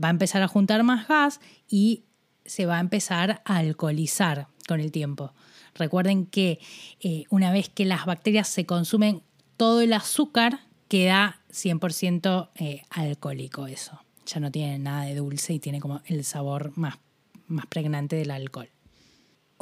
va 0.02 0.08
a 0.08 0.12
empezar 0.12 0.42
a 0.42 0.48
juntar 0.48 0.84
más 0.84 1.08
gas 1.08 1.42
y 1.68 2.04
se 2.46 2.66
va 2.66 2.78
a 2.78 2.80
empezar 2.80 3.42
a 3.46 3.58
alcoholizar 3.58 4.48
con 4.68 4.80
el 4.80 4.92
tiempo. 4.92 5.34
Recuerden 5.76 6.26
que 6.26 6.60
eh, 7.00 7.26
una 7.30 7.52
vez 7.52 7.70
que 7.70 7.86
las 7.86 8.06
bacterias 8.06 8.48
se 8.48 8.66
consumen, 8.66 9.24
todo 9.58 9.82
el 9.82 9.94
azúcar 9.94 10.60
queda 10.88 11.42
100% 11.52 12.50
eh, 12.56 12.84
alcohólico 12.90 13.68
eso. 13.68 14.00
Ya 14.26 14.40
no 14.40 14.52
tiene 14.52 14.80
nada 14.80 15.06
de 15.06 15.16
dulce 15.16 15.54
y 15.54 15.60
tiene 15.60 15.80
como 15.80 16.02
el 16.06 16.24
sabor 16.24 16.72
más, 16.76 16.98
más 17.48 17.66
pregnante 17.68 18.16
del 18.16 18.32
alcohol. 18.32 18.70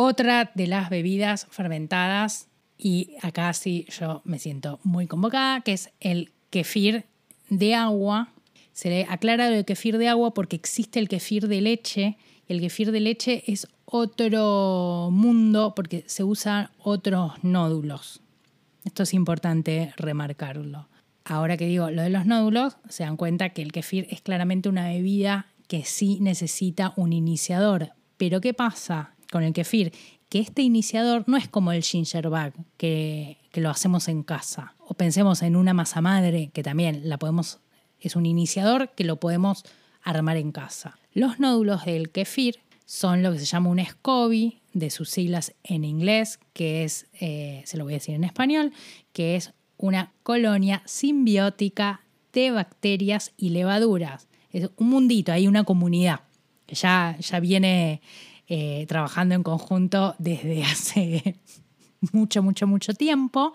Otra 0.01 0.49
de 0.55 0.65
las 0.65 0.89
bebidas 0.89 1.45
fermentadas 1.51 2.47
y 2.77 3.17
acá 3.21 3.51
sí 3.51 3.85
yo 3.89 4.21
me 4.23 4.39
siento 4.39 4.79
muy 4.85 5.07
convocada, 5.07 5.59
que 5.59 5.73
es 5.73 5.89
el 5.99 6.31
kefir 6.51 7.03
de 7.49 7.75
agua. 7.75 8.29
Se 8.71 8.89
le 8.89 9.05
aclara 9.09 9.49
de 9.49 9.65
kefir 9.65 9.97
de 9.97 10.07
agua 10.07 10.33
porque 10.33 10.55
existe 10.55 11.01
el 11.01 11.09
kefir 11.09 11.49
de 11.49 11.59
leche. 11.59 12.17
El 12.47 12.61
kefir 12.61 12.93
de 12.93 13.01
leche 13.01 13.43
es 13.45 13.67
otro 13.83 15.09
mundo 15.11 15.73
porque 15.75 16.05
se 16.07 16.23
usan 16.23 16.69
otros 16.81 17.33
nódulos. 17.43 18.21
Esto 18.85 19.03
es 19.03 19.13
importante 19.13 19.93
remarcarlo. 19.97 20.87
Ahora 21.25 21.57
que 21.57 21.65
digo 21.65 21.91
lo 21.91 22.03
de 22.03 22.09
los 22.09 22.25
nódulos, 22.25 22.77
se 22.87 23.03
dan 23.03 23.17
cuenta 23.17 23.49
que 23.49 23.61
el 23.61 23.73
kefir 23.73 24.07
es 24.11 24.21
claramente 24.21 24.69
una 24.69 24.87
bebida 24.87 25.47
que 25.67 25.83
sí 25.83 26.19
necesita 26.21 26.93
un 26.95 27.11
iniciador. 27.11 27.89
Pero 28.15 28.39
¿qué 28.39 28.53
pasa 28.53 29.13
con 29.31 29.43
el 29.43 29.53
kefir? 29.53 29.91
que 30.29 30.39
este 30.39 30.61
iniciador 30.61 31.23
no 31.27 31.37
es 31.37 31.49
como 31.49 31.71
el 31.71 31.83
gingerbread, 31.83 32.53
que, 32.77 33.37
que 33.51 33.61
lo 33.61 33.69
hacemos 33.69 34.07
en 34.07 34.23
casa. 34.23 34.75
O 34.79 34.93
pensemos 34.93 35.41
en 35.41 35.55
una 35.55 35.73
masa 35.73 36.01
madre, 36.01 36.51
que 36.53 36.63
también 36.63 37.09
la 37.09 37.17
podemos, 37.17 37.59
es 37.99 38.15
un 38.15 38.25
iniciador 38.25 38.91
que 38.95 39.03
lo 39.03 39.19
podemos 39.19 39.63
armar 40.03 40.37
en 40.37 40.51
casa. 40.51 40.99
Los 41.13 41.39
nódulos 41.39 41.85
del 41.85 42.11
kefir 42.11 42.59
son 42.85 43.23
lo 43.23 43.31
que 43.33 43.39
se 43.39 43.45
llama 43.45 43.69
un 43.69 43.83
SCOBY, 43.83 44.59
de 44.73 44.91
sus 44.91 45.09
siglas 45.09 45.55
en 45.63 45.83
inglés, 45.83 46.39
que 46.53 46.83
es, 46.83 47.07
eh, 47.19 47.63
se 47.65 47.77
lo 47.77 47.83
voy 47.83 47.93
a 47.93 47.97
decir 47.97 48.13
en 48.13 48.23
español, 48.23 48.71
que 49.13 49.35
es 49.35 49.51
una 49.77 50.11
colonia 50.21 50.83
simbiótica 50.85 52.01
de 52.33 52.51
bacterias 52.51 53.31
y 53.35 53.49
levaduras. 53.49 54.27
Es 54.51 54.69
un 54.75 54.89
mundito, 54.89 55.31
hay 55.31 55.47
una 55.47 55.63
comunidad 55.63 56.21
ya, 56.75 57.17
ya 57.19 57.39
viene 57.39 58.01
eh, 58.49 58.85
trabajando 58.87 59.35
en 59.35 59.43
conjunto 59.43 60.15
desde 60.17 60.63
hace 60.65 61.35
mucho, 62.11 62.43
mucho, 62.43 62.67
mucho 62.67 62.93
tiempo. 62.93 63.53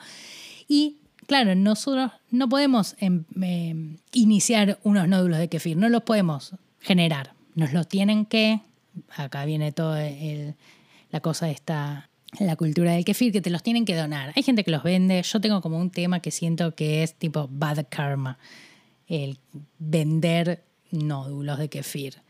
Y 0.69 0.99
claro, 1.27 1.55
nosotros 1.55 2.13
no 2.31 2.49
podemos 2.49 2.97
em, 3.01 3.25
em, 3.41 3.99
iniciar 4.13 4.79
unos 4.85 5.09
nódulos 5.09 5.39
de 5.39 5.49
kefir, 5.49 5.77
no 5.77 5.89
los 5.89 6.05
podemos 6.05 6.55
generar, 6.81 7.35
nos 7.55 7.73
los 7.73 7.89
tienen 7.89 8.25
que, 8.25 8.61
acá 9.17 9.45
viene 9.45 9.73
toda 9.73 10.01
la 11.11 11.21
cosa 11.21 11.47
de 11.47 11.53
esta, 11.53 12.09
la 12.39 12.57
cultura 12.57 12.93
del 12.93 13.05
kefir, 13.05 13.33
que 13.33 13.41
te 13.41 13.51
los 13.51 13.63
tienen 13.63 13.85
que 13.85 13.97
donar. 13.97 14.33
Hay 14.37 14.43
gente 14.43 14.65
que 14.65 14.71
los 14.71 14.83
vende, 14.83 15.23
yo 15.23 15.41
tengo 15.41 15.61
como 15.61 15.79
un 15.79 15.91
tema 15.91 16.21
que 16.21 16.31
siento 16.31 16.75
que 16.75 17.03
es 17.03 17.15
tipo 17.15 17.49
bad 17.51 17.87
karma, 17.89 18.39
el 19.07 19.39
vender 19.79 20.65
nódulos 20.91 21.59
de 21.59 21.69
kefir. 21.69 22.23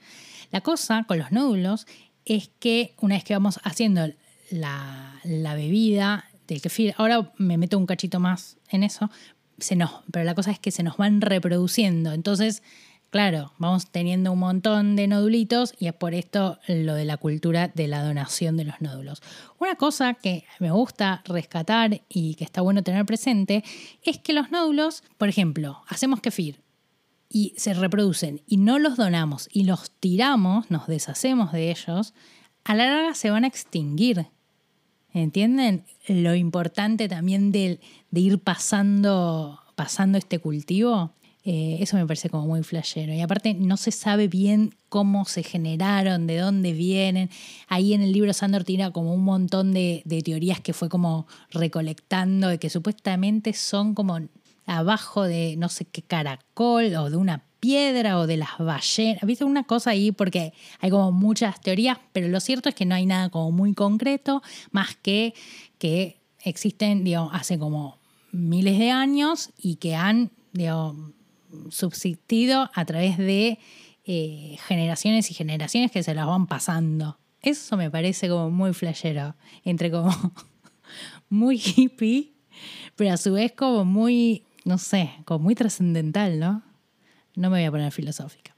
La 0.51 0.61
cosa 0.61 1.05
con 1.05 1.19
los 1.19 1.33
nódulos 1.33 1.87
es 2.25 2.51
que 2.59 2.95
una 3.01 3.17
vez 3.17 3.25
que 3.25 3.35
vamos 3.35 3.61
haciendo 3.65 4.09
la, 4.51 5.21
bebida 5.25 6.25
del 6.47 6.61
kefir, 6.61 6.95
ahora 6.97 7.33
me 7.39 7.59
meto 7.59 7.79
un 7.79 7.87
cachito 7.87 8.21
más 8.21 8.57
en 8.69 8.83
eso, 8.83 9.11
se 9.59 9.77
nos, 9.77 9.91
pero 10.11 10.25
la 10.25 10.35
cosa 10.35 10.51
es 10.51 10.59
que 10.59 10.71
se 10.71 10.83
nos 10.83 10.97
van 10.97 11.21
reproduciendo. 11.21 12.13
Entonces, 12.13 12.63
claro, 13.11 13.53
vamos 13.59 13.91
teniendo 13.91 14.33
un 14.33 14.41
montón 14.41 14.97
de 14.97 15.07
nodulitos 15.07 15.75
y 15.79 15.87
es 15.87 15.95
por 15.95 16.15
esto 16.15 16.59
lo 16.67 16.95
de 16.95 17.05
la 17.05 17.17
cultura 17.17 17.69
de 17.69 17.89
la 17.89 18.03
donación 18.03 18.57
de 18.57 18.65
los 18.65 18.81
nódulos. 18.81 19.23
Una 19.59 19.77
cosa 19.77 20.15
que 20.15 20.45
me 20.59 20.71
gusta 20.71 21.23
rescatar 21.25 22.03
y 22.09 22.35
que 22.35 22.45
está 22.45 22.61
bueno 22.61 22.83
tener 22.83 23.07
presente 23.07 23.65
es 24.03 24.19
que 24.19 24.33
los 24.33 24.51
nódulos, 24.51 25.05
por 25.17 25.29
ejemplo, 25.29 25.83
hacemos 25.89 26.21
kefir, 26.21 26.64
y 27.29 27.55
se 27.57 27.75
reproducen 27.75 28.43
y 28.47 28.59
no 28.59 28.79
los 28.79 28.97
donamos 28.97 29.49
y 29.53 29.65
los 29.65 29.91
tiramos, 29.91 30.71
nos 30.71 30.87
deshacemos 30.87 31.53
de 31.53 31.71
ellos, 31.71 32.15
a 32.65 32.75
la 32.75 32.87
larga 32.87 33.15
se 33.15 33.31
van 33.31 33.45
a 33.45 33.49
extinguir. 33.49 34.27
¿Entienden? 35.13 35.85
Lo 36.09 36.35
importante 36.35 37.09
también 37.09 37.53
de, 37.53 37.79
de 38.11 38.21
ir 38.21 38.39
pasando, 38.41 39.61
pasando 39.77 40.19
este 40.19 40.41
cultivo. 40.41 41.13
Eh, 41.45 41.77
eso 41.81 41.97
me 41.97 42.07
parece 42.07 42.31
como 42.31 42.47
muy 42.47 42.63
flashero. 42.63 43.13
Y 43.13 43.21
aparte 43.21 43.55
no 43.55 43.77
se 43.77 43.93
sabe 43.93 44.29
bien 44.29 44.75
cómo 44.89 45.25
se 45.27 45.43
generaron, 45.43 46.27
de 46.27 46.39
dónde 46.39 46.73
vienen. 46.73 47.31
Ahí 47.69 47.95
en 47.95 48.01
el 48.01 48.13
libro 48.13 48.33
Sandor 48.33 48.65
tira 48.65 48.91
como 48.91 49.15
un 49.15 49.23
montón 49.23 49.73
de, 49.73 50.03
de 50.05 50.23
teorías 50.23 50.61
que 50.61 50.73
fue 50.73 50.89
como 50.89 51.29
recolectando, 51.51 52.49
de 52.49 52.59
que 52.59 52.71
supuestamente 52.71 53.53
son 53.53 53.95
como 53.95 54.19
abajo 54.67 55.25
de 55.25 55.57
no 55.57 55.69
sé 55.69 55.85
qué 55.85 56.03
caracol 56.03 56.95
o 56.95 57.11
de 57.11 57.17
una 57.17 57.45
piedra 57.61 58.19
o 58.19 58.27
de 58.27 58.37
las 58.37 58.59
ballenas. 58.59 59.23
¿Viste 59.23 59.45
una 59.45 59.65
cosa 59.65 59.91
ahí? 59.91 60.13
Porque 60.13 60.53
hay 60.81 60.91
como 60.91 61.13
muchas 61.13 61.61
teorías, 61.61 61.99
pero 62.13 62.29
lo 62.29 62.41
cierto 62.41 62.69
es 62.69 62.75
que 62.75 62.85
no 62.85 62.95
hay 62.95 63.07
nada 63.07 63.31
como 63.31 63.53
muy 63.53 63.75
concreto, 63.75 64.43
más 64.71 64.97
que 64.97 65.35
que 65.79 66.21
existen, 66.43 67.05
digo, 67.05 67.31
hace 67.33 67.59
como 67.59 67.99
miles 68.33 68.79
de 68.79 68.91
años 68.91 69.51
y 69.57 69.77
que 69.77 69.95
han, 69.95 70.31
digo, 70.53 71.13
subsistido 71.71 72.71
a 72.75 72.85
través 72.85 73.19
de 73.19 73.59
eh, 74.05 74.57
generaciones 74.67 75.31
y 75.31 75.35
generaciones 75.35 75.91
que 75.91 76.03
se 76.03 76.15
las 76.15 76.27
van 76.27 76.47
pasando. 76.47 77.19
Eso 77.41 77.77
me 77.77 77.91
parece 77.91 78.29
como 78.29 78.51
muy 78.51 78.73
flashero, 78.73 79.35
entre 79.65 79.91
como 79.91 80.11
muy 81.29 81.59
hippie, 81.59 82.33
pero 82.97 83.13
a 83.13 83.17
su 83.17 83.33
vez 83.33 83.53
como 83.53 83.85
muy, 83.85 84.45
no 84.65 84.79
sé, 84.79 85.11
como 85.25 85.45
muy 85.45 85.55
trascendental, 85.55 86.39
¿no? 86.39 86.63
No 87.37 87.51
me 87.51 87.59
voy 87.59 87.65
a 87.65 87.71
poner 87.71 87.93
filosófica. 87.93 88.55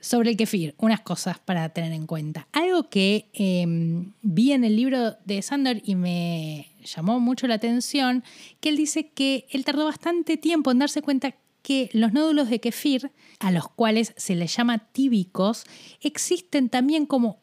Sobre 0.00 0.30
el 0.30 0.36
kefir, 0.36 0.74
unas 0.78 1.00
cosas 1.00 1.38
para 1.38 1.68
tener 1.68 1.92
en 1.92 2.06
cuenta. 2.06 2.48
Algo 2.52 2.90
que 2.90 3.30
em, 3.34 4.12
vi 4.22 4.52
en 4.52 4.64
el 4.64 4.74
libro 4.74 5.16
de 5.24 5.42
Sander 5.42 5.80
y 5.84 5.94
me 5.94 6.72
llamó 6.84 7.20
mucho 7.20 7.46
la 7.46 7.54
atención, 7.54 8.24
que 8.60 8.70
él 8.70 8.76
dice 8.76 9.10
que 9.10 9.46
él 9.50 9.64
tardó 9.64 9.84
bastante 9.84 10.36
tiempo 10.36 10.72
en 10.72 10.80
darse 10.80 11.02
cuenta 11.02 11.34
que 11.62 11.88
los 11.92 12.12
nódulos 12.12 12.50
de 12.50 12.60
kefir, 12.60 13.12
a 13.38 13.52
los 13.52 13.68
cuales 13.68 14.12
se 14.16 14.34
les 14.34 14.56
llama 14.56 14.78
tíbicos, 14.90 15.64
existen 16.00 16.68
también 16.68 17.06
como 17.06 17.40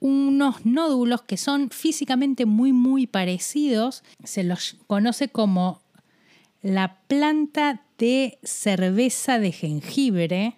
unos 0.00 0.66
nódulos 0.66 1.22
que 1.22 1.36
son 1.36 1.70
físicamente 1.70 2.44
muy 2.44 2.72
muy 2.72 3.06
parecidos, 3.06 4.02
se 4.24 4.42
los 4.42 4.76
conoce 4.86 5.28
como 5.28 5.83
la 6.64 6.96
planta 7.08 7.82
de 7.98 8.38
cerveza 8.42 9.38
de 9.38 9.52
jengibre, 9.52 10.56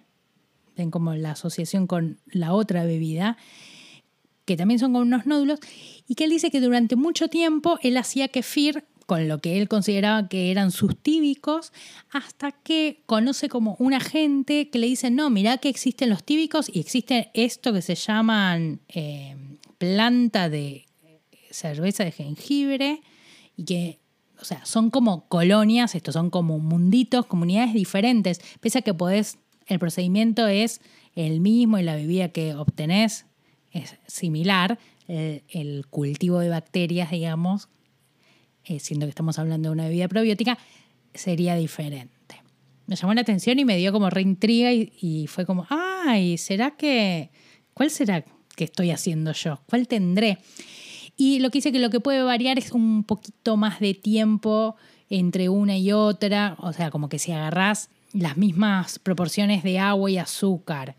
ven 0.77 0.89
como 0.89 1.13
la 1.15 1.31
asociación 1.31 1.85
con 1.85 2.17
la 2.27 2.53
otra 2.53 2.85
bebida, 2.85 3.35
que 4.45 4.55
también 4.55 4.79
son 4.79 4.93
con 4.93 5.01
unos 5.01 5.25
nódulos, 5.25 5.59
y 6.07 6.15
que 6.15 6.23
él 6.23 6.29
dice 6.29 6.49
que 6.49 6.61
durante 6.61 6.95
mucho 6.95 7.27
tiempo 7.27 7.77
él 7.83 7.97
hacía 7.97 8.29
kefir 8.29 8.85
con 9.05 9.27
lo 9.27 9.39
que 9.39 9.59
él 9.59 9.67
consideraba 9.67 10.29
que 10.29 10.49
eran 10.49 10.71
sus 10.71 10.97
tíbicos, 10.97 11.73
hasta 12.09 12.53
que 12.53 13.03
conoce 13.05 13.49
como 13.49 13.75
un 13.77 13.93
agente 13.93 14.69
que 14.69 14.79
le 14.79 14.87
dice, 14.87 15.11
no, 15.11 15.29
mirá 15.29 15.57
que 15.57 15.67
existen 15.67 16.09
los 16.09 16.23
tíbicos 16.23 16.71
y 16.73 16.79
existe 16.79 17.31
esto 17.33 17.73
que 17.73 17.81
se 17.81 17.95
llaman 17.95 18.79
eh, 18.87 19.35
planta 19.77 20.47
de 20.47 20.85
cerveza 21.51 22.05
de 22.05 22.13
jengibre 22.13 23.01
y 23.57 23.65
que, 23.65 23.99
o 24.39 24.45
sea, 24.45 24.65
son 24.65 24.89
como 24.89 25.27
colonias, 25.27 25.95
estos 25.95 26.13
son 26.13 26.29
como 26.29 26.59
munditos, 26.59 27.25
comunidades 27.25 27.73
diferentes, 27.73 28.41
pese 28.59 28.79
a 28.79 28.81
que 28.81 28.93
podés, 28.93 29.39
el 29.65 29.79
procedimiento 29.79 30.47
es 30.47 30.81
el 31.15 31.39
mismo 31.39 31.77
y 31.77 31.83
la 31.83 31.95
bebida 31.95 32.29
que 32.29 32.53
obtenés 32.53 33.25
es 33.71 33.97
similar, 34.07 34.79
el 35.07 35.85
cultivo 35.89 36.39
de 36.39 36.49
bacterias, 36.49 37.11
digamos, 37.11 37.69
eh, 38.65 38.79
siendo 38.79 39.05
que 39.05 39.11
estamos 39.11 39.39
hablando 39.39 39.69
de 39.69 39.73
una 39.73 39.85
bebida 39.85 40.07
probiótica, 40.07 40.57
sería 41.13 41.55
diferente. 41.55 42.17
Me 42.85 42.95
llamó 42.95 43.13
la 43.13 43.21
atención 43.21 43.59
y 43.59 43.65
me 43.65 43.77
dio 43.77 43.91
como 43.91 44.09
reintriga 44.09 44.71
y, 44.73 44.93
y 44.99 45.27
fue 45.27 45.45
como, 45.45 45.65
ay, 45.69 46.37
¿será 46.37 46.71
que... 46.71 47.31
¿Cuál 47.73 47.91
será 47.91 48.25
que 48.55 48.63
estoy 48.63 48.91
haciendo 48.91 49.33
yo? 49.33 49.61
¿Cuál 49.69 49.87
tendré? 49.87 50.39
Y 51.17 51.39
lo 51.39 51.49
que 51.49 51.57
dice 51.57 51.71
que 51.71 51.79
lo 51.79 51.89
que 51.89 51.99
puede 51.99 52.21
variar 52.21 52.59
es 52.59 52.71
un 52.71 53.03
poquito 53.03 53.57
más 53.57 53.79
de 53.79 53.95
tiempo 53.95 54.75
entre 55.09 55.49
una 55.49 55.77
y 55.77 55.91
otra, 55.91 56.55
o 56.59 56.71
sea, 56.73 56.91
como 56.91 57.09
que 57.09 57.17
si 57.17 57.31
agarrás 57.31 57.89
las 58.13 58.37
mismas 58.37 58.99
proporciones 58.99 59.63
de 59.63 59.79
agua 59.79 60.11
y 60.11 60.17
azúcar 60.17 60.95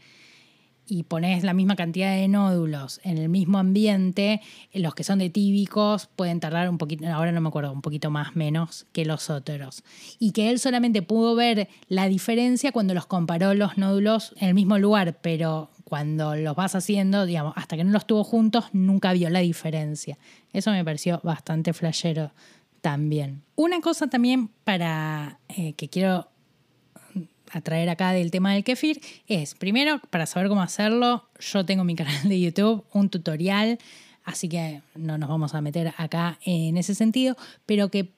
y 0.89 1.03
pones 1.03 1.45
la 1.45 1.53
misma 1.53 1.77
cantidad 1.77 2.15
de 2.15 2.29
nódulos 2.29 3.01
en 3.05 3.19
el 3.19 3.29
mismo 3.29 3.59
ambiente, 3.59 4.40
los 4.73 4.95
que 4.95 5.05
son 5.05 5.19
de 5.19 5.29
tíbicos 5.29 6.09
pueden 6.16 6.40
tardar 6.40 6.71
un 6.71 6.79
poquito, 6.79 7.07
ahora 7.09 7.31
no 7.31 7.40
me 7.40 7.49
acuerdo, 7.49 7.73
un 7.73 7.83
poquito 7.83 8.11
más 8.11 8.35
menos 8.35 8.87
que 8.92 9.05
los 9.05 9.29
otros. 9.29 9.85
Y 10.19 10.33
que 10.33 10.51
él 10.51 10.59
solamente 10.59 11.03
pudo 11.03 11.35
ver 11.35 11.69
la 11.88 12.09
diferencia 12.09 12.73
cuando 12.73 12.95
los 12.95 13.07
comparó 13.07 13.53
los 13.53 13.77
nódulos 13.77 14.35
en 14.40 14.49
el 14.49 14.55
mismo 14.55 14.79
lugar, 14.79 15.19
pero 15.21 15.71
cuando 15.88 16.37
los 16.37 16.55
vas 16.55 16.74
haciendo, 16.74 17.24
digamos, 17.24 17.55
hasta 17.57 17.77
que 17.77 17.83
no 17.83 17.92
los 17.92 18.07
tuvo 18.07 18.22
juntos, 18.22 18.66
nunca 18.72 19.14
vio 19.14 19.31
la 19.31 19.38
diferencia. 19.38 20.18
Eso 20.53 20.70
me 20.70 20.85
pareció 20.85 21.18
bastante 21.24 21.72
flashero 21.72 22.31
también. 22.83 23.42
Una 23.57 23.81
cosa 23.81 24.09
también 24.09 24.51
para 24.64 25.40
eh, 25.48 25.72
que 25.72 25.88
quiero 25.88 26.29
a 27.51 27.62
traer 27.62 27.88
acá 27.88 28.12
del 28.12 28.31
tema 28.31 28.53
del 28.53 28.64
kefir 28.64 29.01
es, 29.27 29.55
primero, 29.55 30.03
para 30.11 30.27
saber 30.27 30.48
cómo 30.48 30.61
hacerlo, 30.61 31.27
yo 31.40 31.64
tengo 31.64 31.85
mi 31.85 31.94
canal 31.94 32.29
de 32.29 32.38
YouTube, 32.38 32.85
un 32.92 33.09
tutorial, 33.09 33.79
así 34.24 34.46
que 34.51 34.83
no 34.94 35.16
nos 35.16 35.31
vamos 35.31 35.55
a 35.55 35.62
meter 35.62 35.94
acá 35.96 36.38
en 36.44 36.77
ese 36.77 36.94
sentido, 36.94 37.35
pero 37.64 37.90
que 37.90 38.12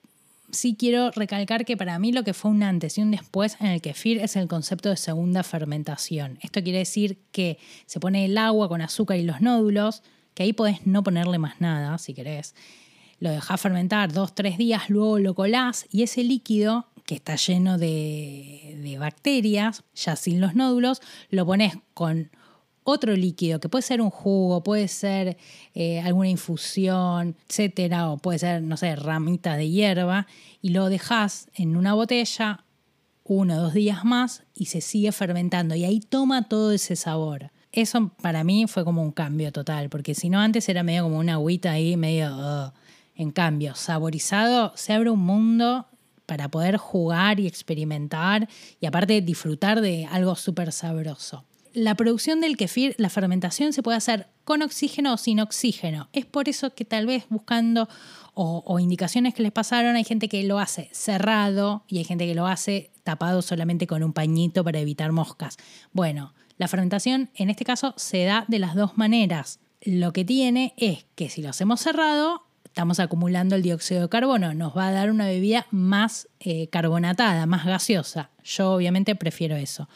sí 0.51 0.75
quiero 0.77 1.11
recalcar 1.11 1.65
que 1.65 1.77
para 1.77 1.97
mí 1.99 2.11
lo 2.11 2.23
que 2.23 2.33
fue 2.33 2.51
un 2.51 2.63
antes 2.63 2.97
y 2.97 3.01
un 3.01 3.11
después 3.11 3.57
en 3.59 3.67
el 3.67 3.81
kefir 3.81 4.19
es 4.19 4.35
el 4.35 4.47
concepto 4.47 4.89
de 4.89 4.97
segunda 4.97 5.43
fermentación. 5.43 6.37
Esto 6.41 6.63
quiere 6.63 6.79
decir 6.79 7.19
que 7.31 7.57
se 7.85 7.99
pone 7.99 8.25
el 8.25 8.37
agua 8.37 8.69
con 8.69 8.81
azúcar 8.81 9.17
y 9.17 9.23
los 9.23 9.41
nódulos, 9.41 10.03
que 10.33 10.43
ahí 10.43 10.53
podés 10.53 10.85
no 10.85 11.03
ponerle 11.03 11.37
más 11.37 11.61
nada 11.61 11.97
si 11.97 12.13
querés. 12.13 12.55
Lo 13.19 13.29
dejás 13.29 13.61
fermentar 13.61 14.11
dos, 14.11 14.33
tres 14.33 14.57
días, 14.57 14.89
luego 14.89 15.19
lo 15.19 15.35
colás 15.35 15.85
y 15.91 16.03
ese 16.03 16.23
líquido 16.23 16.87
que 17.05 17.15
está 17.15 17.35
lleno 17.35 17.77
de, 17.77 18.97
bacterias, 18.99 19.83
ya 19.95 20.15
sin 20.15 20.39
los 20.39 20.55
nódulos, 20.55 21.01
lo 21.29 21.45
pones 21.45 21.73
con 21.93 22.31
otro 22.83 23.15
líquido, 23.15 23.59
que 23.59 23.69
puede 23.69 23.83
ser 23.83 24.01
un 24.01 24.09
jugo, 24.09 24.63
puede 24.63 24.87
ser 24.87 25.37
eh, 25.73 26.01
alguna 26.01 26.29
infusión, 26.29 27.35
etcétera, 27.47 28.11
o 28.11 28.17
puede 28.17 28.39
ser, 28.39 28.61
no 28.63 28.77
sé, 28.77 28.95
ramitas 28.95 29.57
de 29.57 29.69
hierba, 29.69 30.27
y 30.61 30.69
lo 30.69 30.89
dejas 30.89 31.47
en 31.53 31.75
una 31.75 31.93
botella 31.93 32.65
uno 33.23 33.55
o 33.55 33.61
dos 33.61 33.73
días 33.73 34.03
más 34.03 34.43
y 34.53 34.65
se 34.65 34.81
sigue 34.81 35.11
fermentando, 35.11 35.75
y 35.75 35.85
ahí 35.85 35.99
toma 35.99 36.49
todo 36.49 36.71
ese 36.71 36.95
sabor. 36.95 37.51
Eso 37.71 38.11
para 38.21 38.43
mí 38.43 38.65
fue 38.67 38.83
como 38.83 39.01
un 39.01 39.11
cambio 39.11 39.51
total, 39.51 39.89
porque 39.89 40.15
si 40.15 40.29
no 40.29 40.39
antes 40.39 40.67
era 40.67 40.83
medio 40.83 41.03
como 41.03 41.19
una 41.19 41.33
agüita 41.33 41.71
ahí, 41.71 41.97
medio... 41.97 42.73
En 43.13 43.31
cambio, 43.31 43.75
saborizado, 43.75 44.73
se 44.75 44.93
abre 44.93 45.11
un 45.11 45.19
mundo 45.19 45.85
para 46.25 46.49
poder 46.49 46.77
jugar 46.77 47.39
y 47.39 47.45
experimentar 47.45 48.47
y 48.79 48.85
aparte 48.85 49.21
disfrutar 49.21 49.81
de 49.81 50.07
algo 50.09 50.35
súper 50.35 50.71
sabroso. 50.71 51.43
La 51.73 51.95
producción 51.95 52.41
del 52.41 52.57
kefir, 52.57 52.95
la 52.97 53.09
fermentación 53.09 53.71
se 53.71 53.81
puede 53.81 53.97
hacer 53.97 54.27
con 54.43 54.61
oxígeno 54.61 55.13
o 55.13 55.17
sin 55.17 55.39
oxígeno. 55.39 56.09
Es 56.11 56.25
por 56.25 56.49
eso 56.49 56.75
que 56.75 56.83
tal 56.83 57.05
vez 57.05 57.25
buscando 57.29 57.87
o, 58.33 58.79
indicaciones 58.79 59.33
que 59.33 59.43
les 59.43 59.51
pasaron, 59.51 59.95
hay 59.95 60.03
gente 60.03 60.27
que 60.27 60.43
lo 60.43 60.59
hace 60.59 60.89
cerrado 60.91 61.83
y 61.87 61.99
hay 61.99 62.03
gente 62.03 62.25
que 62.25 62.35
lo 62.35 62.47
hace 62.47 62.91
tapado 63.03 63.41
solamente 63.41 63.87
con 63.87 64.03
un 64.03 64.13
pañito 64.13 64.63
para 64.63 64.79
evitar 64.79 65.11
moscas. 65.11 65.57
Bueno, 65.93 66.33
la 66.57 66.67
fermentación 66.67 67.29
en 67.35 67.49
este 67.49 67.65
caso 67.65 67.93
se 67.97 68.23
da 68.23 68.45
de 68.47 68.59
las 68.59 68.75
dos 68.75 68.97
maneras. 68.97 69.59
Lo 69.81 70.13
que 70.13 70.25
tiene 70.25 70.73
es 70.77 71.05
que 71.15 71.29
si 71.29 71.41
lo 71.41 71.49
hacemos 71.49 71.81
cerrado, 71.81 72.43
estamos 72.65 72.99
acumulando 72.99 73.55
el 73.55 73.61
dióxido 73.61 74.01
de 74.01 74.09
carbono, 74.09 74.53
nos 74.53 74.75
va 74.75 74.87
a 74.87 74.91
dar 74.91 75.11
una 75.11 75.27
bebida 75.27 75.67
más 75.71 76.27
eh, 76.39 76.67
carbonatada, 76.67 77.45
más 77.45 77.65
gaseosa. 77.65 78.29
Yo 78.43 78.73
obviamente 78.73 79.15
prefiero 79.15 79.55
eso. 79.55 79.87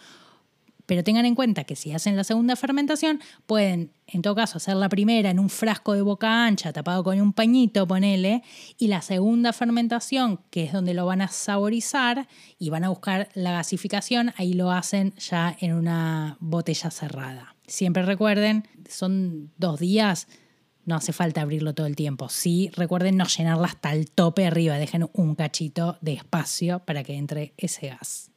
Pero 0.86 1.04
tengan 1.04 1.26
en 1.26 1.36
cuenta 1.36 1.64
que 1.64 1.76
si 1.76 1.92
hacen 1.92 2.16
la 2.16 2.24
segunda 2.24 2.56
fermentación, 2.56 3.20
pueden, 3.46 3.92
en 4.08 4.22
todo 4.22 4.36
caso, 4.36 4.58
hacer 4.58 4.76
la 4.76 4.90
primera 4.90 5.30
en 5.30 5.40
un 5.40 5.50
frasco 5.50 5.94
de 5.94 6.02
boca 6.02 6.46
ancha, 6.46 6.74
tapado 6.74 7.04
con 7.04 7.20
un 7.20 7.34
pañito, 7.34 7.88
ponele, 7.88 8.44
y 8.78 8.88
la 8.88 9.02
segunda 9.02 9.54
fermentación, 9.54 10.40
que 10.50 10.66
es 10.66 10.74
donde 10.74 10.94
lo 10.94 11.06
van 11.06 11.22
a 11.22 11.28
saborizar 11.28 12.28
y 12.60 12.70
van 12.70 12.84
a 12.84 12.90
buscar 12.90 13.30
la 13.34 13.52
gasificación, 13.52 14.34
ahí 14.38 14.54
lo 14.54 14.72
hacen 14.72 15.14
ya 15.16 15.56
en 15.60 15.74
una 15.74 16.38
botella 16.40 16.92
cerrada. 16.92 17.56
Siempre 17.68 18.04
recuerden, 18.04 18.68
son 18.88 19.52
dos 19.58 19.80
días, 19.80 20.28
no 20.86 20.96
hace 20.96 21.14
falta 21.14 21.42
abrirlo 21.42 21.74
todo 21.74 21.88
el 21.88 21.96
tiempo. 21.96 22.30
Sí, 22.30 22.70
recuerden 22.76 23.18
no 23.18 23.26
llenarla 23.26 23.68
hasta 23.68 23.92
el 23.92 24.12
tope 24.12 24.46
arriba, 24.46 24.78
dejen 24.78 25.10
un 25.14 25.36
cachito 25.36 25.98
de 26.02 26.14
espacio 26.14 26.80
para 26.80 27.04
que 27.04 27.16
entre 27.16 27.54
ese 27.58 27.90
gas. 27.90 28.32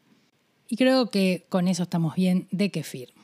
Y 0.68 0.76
creo 0.76 1.10
que 1.10 1.46
con 1.48 1.66
eso 1.66 1.84
estamos 1.84 2.14
bien 2.14 2.46
de 2.50 2.70
kefir. 2.70 3.14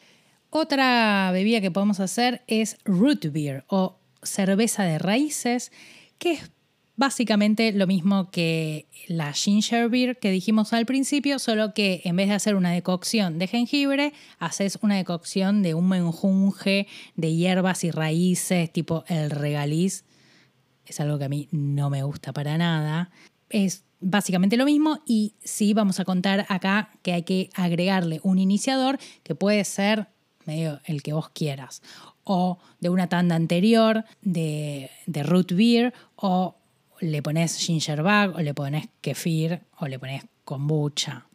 Otra 0.50 1.30
bebida 1.33 1.61
que 1.61 1.70
podemos 1.70 2.00
hacer 2.00 2.42
es 2.46 2.78
root 2.85 3.26
beer 3.33 3.64
o 3.68 3.98
cerveza 4.22 4.85
de 4.85 4.98
raíces, 4.98 5.70
que 6.18 6.33
es 6.33 6.50
Básicamente 6.96 7.72
lo 7.72 7.88
mismo 7.88 8.30
que 8.30 8.87
la 9.09 9.33
ginger 9.33 9.88
beer 9.88 10.16
que 10.16 10.30
dijimos 10.30 10.72
al 10.72 10.87
principio, 10.87 11.40
solo 11.40 11.74
que 11.74 12.02
en 12.04 12.14
vez 12.14 12.28
de 12.28 12.37
hacer 12.37 12.54
una 12.54 12.70
decocción 12.70 13.40
de 13.40 13.48
jengibre, 13.48 14.12
haces 14.38 14.78
una 14.80 14.94
decocción 14.96 15.62
de 15.62 15.74
un 15.74 15.88
menjunje 15.88 16.87
de 17.16 17.35
hierbas 17.35 17.83
y 17.83 17.90
raíces, 17.90 18.72
tipo 18.72 19.04
el 19.09 19.30
regaliz. 19.30 20.04
Es 20.87 21.00
algo 21.00 21.18
que 21.18 21.24
a 21.24 21.28
mí 21.28 21.48
no 21.50 21.90
me 21.90 22.04
gusta 22.04 22.33
para 22.33 22.57
nada. 22.59 23.11
Es 23.48 23.83
básicamente 24.05 24.57
lo 24.57 24.64
mismo 24.67 25.01
y 25.07 25.35
sí 25.43 25.75
vamos 25.75 25.99
a 25.99 26.05
contar 26.05 26.47
acá 26.49 26.90
que 27.03 27.12
hay 27.12 27.23
que 27.23 27.51
agregarle 27.55 28.21
un 28.23 28.38
iniciador 28.38 28.99
que 29.23 29.35
puede 29.35 29.64
ser 29.64 30.09
medio 30.45 30.81
el 30.85 31.03
que 31.03 31.14
vos 31.14 31.31
quieras 31.31 31.83
o 32.23 32.59
de 32.81 32.90
una 32.90 33.09
tanda 33.09 33.35
anterior 33.35 34.05
de, 34.23 34.90
de 35.07 35.23
root 35.23 35.53
beer 35.53 35.95
o 36.17 36.57
le 37.01 37.23
pones 37.23 37.57
gingerbag 37.57 38.37
o 38.37 38.40
le 38.40 38.55
pones 38.55 38.88
kefir 39.01 39.61
o 39.79 39.88
le 39.88 39.99
pones 39.99 40.23
kombucha. 40.45 41.27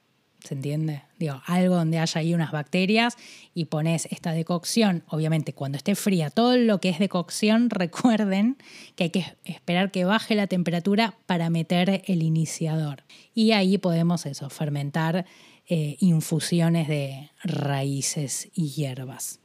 ¿Se 0.43 0.53
entiende? 0.53 1.03
Digo, 1.17 1.41
algo 1.45 1.75
donde 1.75 1.99
haya 1.99 2.21
ahí 2.21 2.33
unas 2.33 2.51
bacterias 2.51 3.17
y 3.53 3.65
pones 3.65 4.07
esta 4.09 4.31
decocción, 4.31 5.03
obviamente 5.07 5.53
cuando 5.53 5.77
esté 5.77 5.95
fría, 5.95 6.29
todo 6.29 6.55
lo 6.55 6.79
que 6.79 6.89
es 6.89 6.99
decocción, 6.99 7.69
recuerden 7.69 8.57
que 8.95 9.05
hay 9.05 9.09
que 9.09 9.25
esperar 9.43 9.91
que 9.91 10.05
baje 10.05 10.35
la 10.35 10.47
temperatura 10.47 11.15
para 11.25 11.49
meter 11.49 12.03
el 12.05 12.23
iniciador. 12.23 13.03
Y 13.33 13.51
ahí 13.51 13.77
podemos 13.77 14.25
eso, 14.25 14.49
fermentar 14.49 15.25
eh, 15.67 15.97
infusiones 15.99 16.87
de 16.87 17.29
raíces 17.43 18.49
y 18.53 18.69
hierbas. 18.69 19.39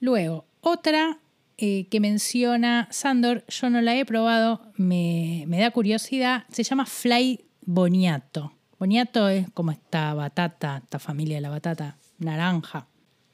Luego, 0.00 0.44
otra 0.60 1.18
eh, 1.56 1.86
que 1.90 2.00
menciona 2.00 2.88
Sandor, 2.90 3.44
yo 3.48 3.68
no 3.68 3.80
la 3.80 3.96
he 3.96 4.04
probado, 4.04 4.60
me, 4.76 5.44
da 5.48 5.70
curiosidad, 5.72 6.44
se 6.50 6.62
llama 6.62 6.86
Fly 6.86 7.44
Boniato. 7.62 8.52
Boniato 8.78 9.28
es 9.28 9.50
como 9.54 9.72
esta 9.72 10.14
batata, 10.14 10.80
esta 10.82 10.98
familia 10.98 11.36
de 11.36 11.40
la 11.40 11.50
batata 11.50 11.96
naranja, 12.18 12.86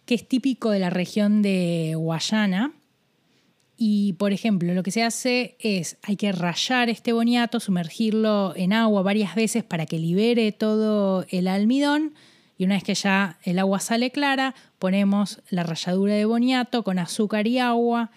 que 0.07 0.14
es 0.14 0.26
típico 0.26 0.70
de 0.70 0.78
la 0.78 0.90
región 0.90 1.42
de 1.42 1.94
Guayana. 1.96 2.72
Y, 3.76 4.14
por 4.14 4.33
ejemplo, 4.33 4.72
lo 4.72 4.83
que 4.83 4.92
se 4.92 5.02
hace 5.02 5.57
es, 5.59 5.98
hay 6.02 6.16
que 6.16 6.33
rayar 6.33 6.88
este 6.88 7.12
boniato, 7.12 7.59
sumergirlo 7.61 8.54
en 8.57 8.72
agua 8.72 9.02
varias 9.02 9.35
veces 9.35 9.64
para 9.64 9.85
que 9.85 9.98
libere 9.98 10.52
todo 10.52 11.26
el 11.28 11.48
almidón 11.48 12.14
y 12.57 12.64
una 12.64 12.74
vez 12.74 12.85
que 12.85 12.94
ya 12.94 13.38
el 13.42 13.59
agua 13.59 13.80
sale 13.80 14.11
clara, 14.11 14.54
ponemos 14.78 15.40
la 15.50 15.64
ralladura 15.64 16.14
de 16.14 16.24
boniato 16.24 16.85
con 16.85 16.98
azúcar 16.98 17.46
y 17.46 17.59
agua, 17.59 18.11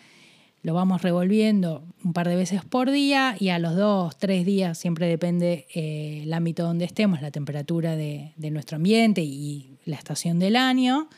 lo 0.61 0.73
vamos 0.73 1.01
revolviendo 1.01 1.83
un 2.03 2.13
par 2.13 2.27
de 2.27 2.35
veces 2.35 2.63
por 2.65 2.91
día 2.91 3.35
y 3.39 3.49
a 3.49 3.59
los 3.59 3.75
dos, 3.75 4.17
tres 4.17 4.45
días, 4.45 4.77
siempre 4.77 5.07
depende 5.07 5.67
eh, 5.73 6.21
el 6.23 6.33
ámbito 6.33 6.63
donde 6.63 6.85
estemos, 6.85 7.21
la 7.21 7.31
temperatura 7.31 7.95
de, 7.95 8.33
nuestro 8.37 8.77
ambiente 8.77 9.21
y 9.21 9.77
la 9.85 9.95
estación 9.95 10.39
del 10.39 10.55
año, 10.55 11.09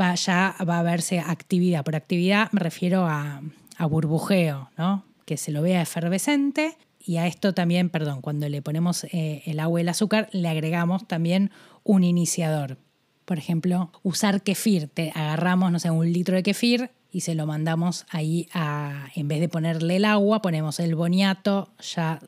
va, 0.00 0.14
ya 0.14 0.56
va 0.68 0.78
a 0.78 0.82
verse 0.82 1.20
actividad. 1.20 1.84
Por 1.84 1.96
actividad 1.96 2.50
me 2.52 2.60
refiero 2.60 3.06
a, 3.06 3.42
burbujeo, 3.88 4.70
¿no? 4.76 5.04
que 5.24 5.38
se 5.38 5.52
lo 5.52 5.62
vea 5.62 5.80
efervescente 5.80 6.76
y 6.98 7.16
a 7.16 7.26
esto 7.26 7.54
también, 7.54 7.88
perdón, 7.88 8.20
cuando 8.20 8.48
le 8.48 8.60
ponemos 8.60 9.04
eh, 9.04 9.42
el 9.46 9.58
agua 9.58 9.80
y 9.80 9.82
el 9.82 9.88
azúcar, 9.88 10.28
le 10.32 10.48
agregamos 10.48 11.08
también 11.08 11.50
un 11.82 12.04
iniciador. 12.04 12.76
Por 13.24 13.38
ejemplo, 13.38 13.90
usar 14.02 14.42
kefir. 14.42 14.88
Te 14.88 15.12
agarramos, 15.14 15.72
no 15.72 15.78
sé, 15.78 15.90
un 15.90 16.12
litro 16.12 16.36
de 16.36 16.42
kefir 16.42 16.90
y 17.12 17.20
se 17.20 17.34
lo 17.34 17.46
mandamos 17.46 18.06
ahí 18.10 18.48
a, 18.52 19.08
en 19.14 19.28
vez 19.28 19.40
de 19.40 19.48
ponerle 19.48 19.96
el 19.96 20.04
agua, 20.04 20.42
ponemos 20.42 20.80
el 20.80 20.94
boniato 20.94 21.70
ya 21.80 22.20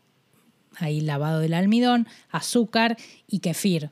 ahí 0.77 1.01
lavado 1.01 1.41
del 1.41 1.55
almidón, 1.55 2.09
azúcar 2.31 2.97
y 3.27 3.41
kefir. 3.41 3.91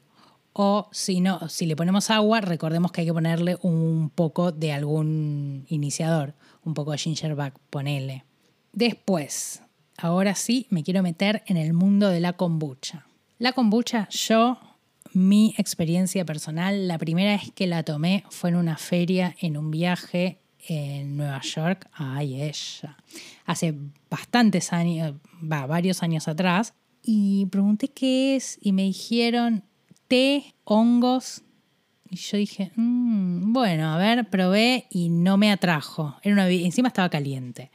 O 0.53 0.89
si 0.91 1.21
no, 1.21 1.49
si 1.49 1.67
le 1.67 1.77
ponemos 1.77 2.11
agua, 2.11 2.41
recordemos 2.41 2.91
que 2.91 3.03
hay 3.03 3.07
que 3.07 3.13
ponerle 3.13 3.57
un 3.63 4.11
poco 4.13 4.51
de 4.51 4.73
algún 4.73 5.65
iniciador, 5.69 6.35
un 6.65 6.75
poco 6.75 6.93
de 6.93 6.99
gingerback, 6.99 7.59
ponele. 7.71 8.25
Después, 8.73 9.63
ahora 9.97 10.35
sí 10.35 10.67
me 10.71 10.83
quiero 10.83 11.03
meter 11.03 11.43
en 11.47 11.57
el 11.57 11.73
mundo 11.73 12.09
de 12.09 12.21
la 12.21 12.33
kombucha. 12.33 13.07
La 13.39 13.53
kombucha, 13.53 14.09
yo, 14.11 14.59
mi 15.13 15.55
experiencia 15.57 16.25
personal, 16.25 16.89
la 16.89 16.99
primera 16.99 17.33
vez 17.33 17.53
que 17.55 17.67
la 17.67 17.85
tomé 17.85 18.25
fue 18.29 18.51
en 18.51 18.57
una 18.57 18.77
feria, 18.77 19.37
en 19.41 19.57
un 19.57 19.71
viaje 19.71 20.40
en 20.69 21.17
Nueva 21.17 21.41
York. 21.41 21.89
Ay, 21.93 22.43
ella. 22.43 22.97
Hace 23.47 23.75
bastantes 24.09 24.73
años, 24.73 25.15
va, 25.41 25.67
varios 25.67 26.03
años 26.03 26.29
atrás. 26.29 26.75
Y 27.03 27.47
pregunté 27.47 27.89
qué 27.89 28.37
es 28.37 28.59
y 28.61 28.73
me 28.73 28.83
dijeron 28.83 29.65
té, 30.09 30.55
hongos. 30.65 31.43
Y 32.11 32.17
yo 32.17 32.37
dije, 32.37 32.73
mm, 32.75 33.53
bueno, 33.53 33.93
a 33.93 33.99
ver, 33.99 34.29
probé 34.29 34.87
y 34.91 35.09
no 35.09 35.37
me 35.37 35.51
atrajo. 35.51 36.17
Era 36.23 36.49
encima 36.51 36.89
estaba 36.89 37.09
caliente. 37.09 37.71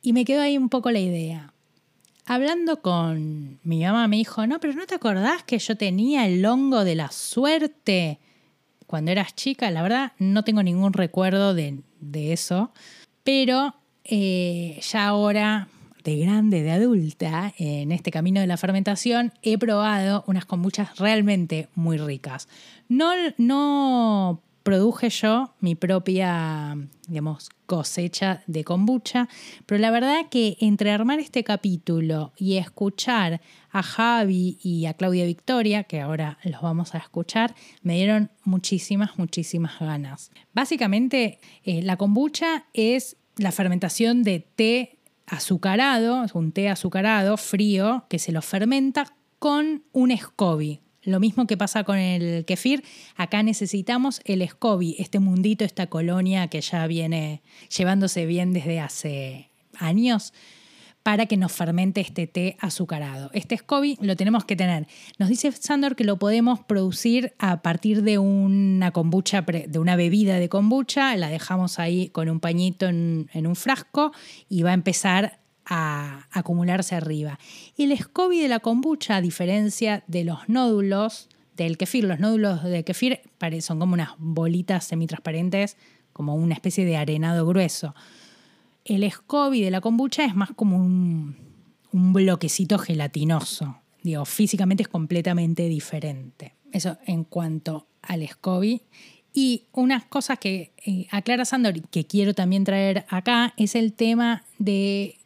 Y 0.00 0.12
me 0.12 0.24
quedó 0.24 0.42
ahí 0.42 0.56
un 0.56 0.68
poco 0.68 0.90
la 0.90 1.00
idea. 1.00 1.52
Hablando 2.24 2.82
con 2.82 3.58
mi 3.62 3.82
mamá 3.82 4.06
me 4.06 4.16
dijo, 4.16 4.46
no, 4.46 4.60
pero 4.60 4.74
¿no 4.74 4.86
te 4.86 4.94
acordás 4.94 5.42
que 5.42 5.58
yo 5.58 5.76
tenía 5.76 6.26
el 6.26 6.44
hongo 6.44 6.84
de 6.84 6.94
la 6.94 7.10
suerte 7.10 8.20
cuando 8.88 9.12
eras 9.12 9.36
chica? 9.36 9.70
La 9.70 9.82
verdad 9.82 10.12
no 10.18 10.42
tengo 10.42 10.64
ningún 10.64 10.92
recuerdo 10.92 11.54
de, 11.54 11.78
eso, 12.32 12.72
pero 13.22 13.76
eh, 14.02 14.80
ya 14.82 15.06
ahora 15.06 15.68
de 16.02 16.16
grande, 16.16 16.62
de 16.62 16.70
adulta, 16.70 17.52
en 17.58 17.92
este 17.92 18.10
camino 18.10 18.40
de 18.40 18.46
la 18.46 18.56
fermentación, 18.56 19.32
he 19.42 19.58
probado 19.58 20.24
unas 20.26 20.46
kombuchas 20.46 20.98
realmente 20.98 21.68
muy 21.74 21.98
ricas. 21.98 22.48
No, 22.88 23.12
no 23.36 24.40
produje 24.68 25.08
yo 25.08 25.54
mi 25.60 25.74
propia, 25.76 26.76
digamos, 27.06 27.48
cosecha 27.64 28.42
de 28.46 28.64
kombucha, 28.64 29.26
pero 29.64 29.80
la 29.80 29.90
verdad 29.90 30.26
que 30.30 30.58
entre 30.60 30.90
armar 30.90 31.20
este 31.20 31.42
capítulo 31.42 32.34
y 32.36 32.58
escuchar 32.58 33.40
a 33.70 33.82
Javi 33.82 34.58
y 34.62 34.84
a 34.84 34.92
Claudia 34.92 35.24
Victoria, 35.24 35.84
que 35.84 36.02
ahora 36.02 36.36
los 36.44 36.60
vamos 36.60 36.94
a 36.94 36.98
escuchar, 36.98 37.54
me 37.80 37.94
dieron 37.94 38.30
muchísimas, 38.44 39.16
muchísimas 39.16 39.80
ganas. 39.80 40.32
Básicamente, 40.52 41.38
eh, 41.64 41.80
la 41.82 41.96
kombucha 41.96 42.66
es 42.74 43.16
la 43.38 43.52
fermentación 43.52 44.22
de 44.22 44.40
té 44.54 44.98
azucarado, 45.24 46.26
un 46.34 46.52
té 46.52 46.68
azucarado 46.68 47.38
frío 47.38 48.04
que 48.10 48.18
se 48.18 48.32
lo 48.32 48.42
fermenta 48.42 49.16
con 49.38 49.84
un 49.92 50.14
SCOBY, 50.14 50.82
lo 51.08 51.20
mismo 51.20 51.46
que 51.46 51.56
pasa 51.56 51.84
con 51.84 51.98
el 51.98 52.44
kefir, 52.44 52.84
acá 53.16 53.42
necesitamos 53.42 54.20
el 54.24 54.46
SCOBY, 54.46 54.96
este 54.98 55.18
mundito, 55.18 55.64
esta 55.64 55.86
colonia 55.86 56.48
que 56.48 56.60
ya 56.60 56.86
viene 56.86 57.42
llevándose 57.76 58.26
bien 58.26 58.52
desde 58.52 58.80
hace 58.80 59.50
años 59.78 60.32
para 61.02 61.24
que 61.24 61.38
nos 61.38 61.52
fermente 61.52 62.02
este 62.02 62.26
té 62.26 62.58
azucarado. 62.60 63.30
Este 63.32 63.56
SCOBY 63.56 63.96
lo 64.02 64.14
tenemos 64.14 64.44
que 64.44 64.56
tener. 64.56 64.86
Nos 65.18 65.30
dice 65.30 65.50
Sandor 65.52 65.96
que 65.96 66.04
lo 66.04 66.18
podemos 66.18 66.60
producir 66.60 67.32
a 67.38 67.62
partir 67.62 68.02
de 68.02 68.18
una 68.18 68.90
kombucha, 68.90 69.40
de 69.40 69.78
una 69.78 69.96
bebida 69.96 70.38
de 70.38 70.50
kombucha, 70.50 71.16
la 71.16 71.28
dejamos 71.30 71.78
ahí 71.78 72.10
con 72.10 72.28
un 72.28 72.40
pañito 72.40 72.86
en, 72.86 73.30
en 73.32 73.46
un 73.46 73.56
frasco 73.56 74.12
y 74.50 74.62
va 74.62 74.72
a 74.72 74.74
empezar 74.74 75.38
a 75.68 76.26
acumularse 76.30 76.94
arriba. 76.94 77.38
El 77.76 77.96
SCOBY 77.96 78.40
de 78.40 78.48
la 78.48 78.60
kombucha, 78.60 79.16
a 79.16 79.20
diferencia 79.20 80.02
de 80.06 80.24
los 80.24 80.48
nódulos 80.48 81.28
del 81.56 81.76
kefir, 81.76 82.04
los 82.04 82.20
nódulos 82.20 82.62
de 82.62 82.84
kefir 82.84 83.20
son 83.60 83.78
como 83.78 83.94
unas 83.94 84.10
bolitas 84.18 84.84
semitransparentes, 84.84 85.76
como 86.12 86.34
una 86.34 86.54
especie 86.54 86.84
de 86.84 86.96
arenado 86.96 87.46
grueso. 87.46 87.94
El 88.84 89.08
SCOBY 89.08 89.62
de 89.62 89.70
la 89.70 89.80
kombucha 89.80 90.24
es 90.24 90.34
más 90.34 90.50
como 90.52 90.76
un, 90.76 91.36
bloquecito 91.92 92.78
gelatinoso. 92.78 93.80
Digo, 94.02 94.24
físicamente 94.24 94.82
es 94.82 94.88
completamente 94.88 95.68
diferente. 95.68 96.54
Eso 96.72 96.96
en 97.06 97.24
cuanto 97.24 97.88
al 98.02 98.26
SCOBY. 98.26 98.82
Y 99.34 99.64
unas 99.72 100.04
cosas 100.04 100.38
que 100.38 100.72
eh, 100.84 101.06
aclara 101.10 101.44
Sandor 101.44 101.82
que 101.88 102.06
quiero 102.06 102.34
también 102.34 102.64
traer 102.64 103.04
acá 103.08 103.52
es 103.56 103.74
el 103.74 103.92
tema 103.92 104.42
de 104.58 105.17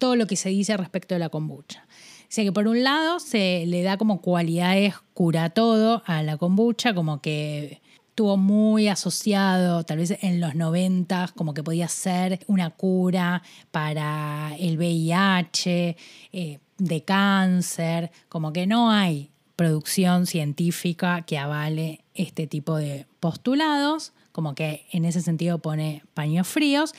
todo 0.00 0.16
lo 0.16 0.26
que 0.26 0.34
se 0.34 0.48
dice 0.48 0.76
respecto 0.76 1.14
de 1.14 1.20
la 1.20 1.28
kombucha. 1.28 1.86
Dice 2.28 2.42
que 2.42 2.52
por 2.52 2.66
un 2.66 2.82
lado 2.82 3.20
se 3.20 3.64
le 3.66 3.82
da 3.82 3.96
como 3.96 4.20
cualidades 4.20 4.94
cura 5.14 5.50
todo 5.50 6.02
a 6.06 6.24
la 6.24 6.36
kombucha, 6.36 6.94
como 6.94 7.20
que 7.20 7.80
estuvo 8.08 8.36
muy 8.36 8.88
asociado, 8.88 9.84
tal 9.84 9.98
vez 9.98 10.16
en 10.22 10.40
los 10.40 10.54
90, 10.54 11.32
como 11.36 11.54
que 11.54 11.62
podía 11.62 11.86
ser 11.88 12.40
una 12.48 12.70
cura 12.70 13.42
para 13.70 14.56
el 14.58 14.76
VIH, 14.76 15.96
eh, 16.32 16.58
de 16.78 17.04
cáncer, 17.04 18.10
como 18.28 18.52
que 18.52 18.66
no 18.66 18.90
hay 18.90 19.30
producción 19.54 20.26
científica 20.26 21.22
que 21.22 21.36
avale 21.36 22.00
este 22.14 22.46
tipo 22.46 22.76
de 22.76 23.06
postulados, 23.20 24.12
como 24.32 24.54
que 24.54 24.86
en 24.92 25.04
ese 25.04 25.20
sentido 25.20 25.58
pone 25.58 26.02
paños 26.14 26.48
fríos, 26.48 26.94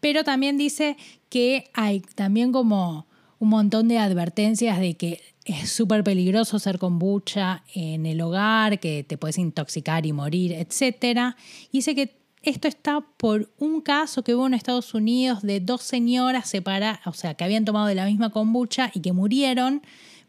pero 0.00 0.24
también 0.24 0.56
dice 0.56 0.96
que 1.28 1.70
hay 1.74 2.00
también 2.00 2.52
como 2.52 3.06
un 3.38 3.48
montón 3.50 3.88
de 3.88 3.98
advertencias 3.98 4.80
de 4.80 4.94
que 4.94 5.20
es 5.44 5.70
súper 5.70 6.04
peligroso 6.04 6.56
hacer 6.56 6.78
kombucha 6.78 7.62
en 7.74 8.04
el 8.04 8.20
hogar, 8.20 8.80
que 8.80 9.04
te 9.04 9.16
puedes 9.16 9.38
intoxicar 9.38 10.04
y 10.04 10.12
morir, 10.12 10.52
etc. 10.52 11.34
Dice 11.72 11.94
que 11.94 12.18
esto 12.42 12.68
está 12.68 13.00
por 13.16 13.50
un 13.58 13.80
caso 13.80 14.22
que 14.22 14.34
hubo 14.34 14.46
en 14.46 14.54
Estados 14.54 14.94
Unidos 14.94 15.42
de 15.42 15.60
dos 15.60 15.82
señoras 15.82 16.48
separadas, 16.48 17.00
o 17.06 17.12
sea, 17.12 17.34
que 17.34 17.44
habían 17.44 17.64
tomado 17.64 17.86
de 17.86 17.94
la 17.94 18.06
misma 18.06 18.30
kombucha 18.30 18.90
y 18.94 19.00
que 19.00 19.12
murieron, 19.12 19.82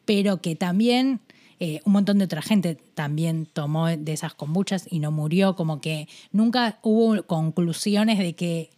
pero 0.06 0.42
que 0.42 0.56
también 0.56 1.20
eh, 1.60 1.82
un 1.84 1.94
montón 1.94 2.18
de 2.18 2.26
otra 2.26 2.42
gente 2.42 2.76
también 2.94 3.46
tomó 3.46 3.88
de 3.88 4.14
esas 4.14 4.34
kombuchas 4.34 4.88
y 4.90 5.00
no 5.00 5.12
murió, 5.12 5.56
como 5.56 5.82
que 5.82 6.08
nunca 6.32 6.80
hubo 6.84 7.22
conclusiones 7.24 8.18
de 8.18 8.34
que 8.34 8.70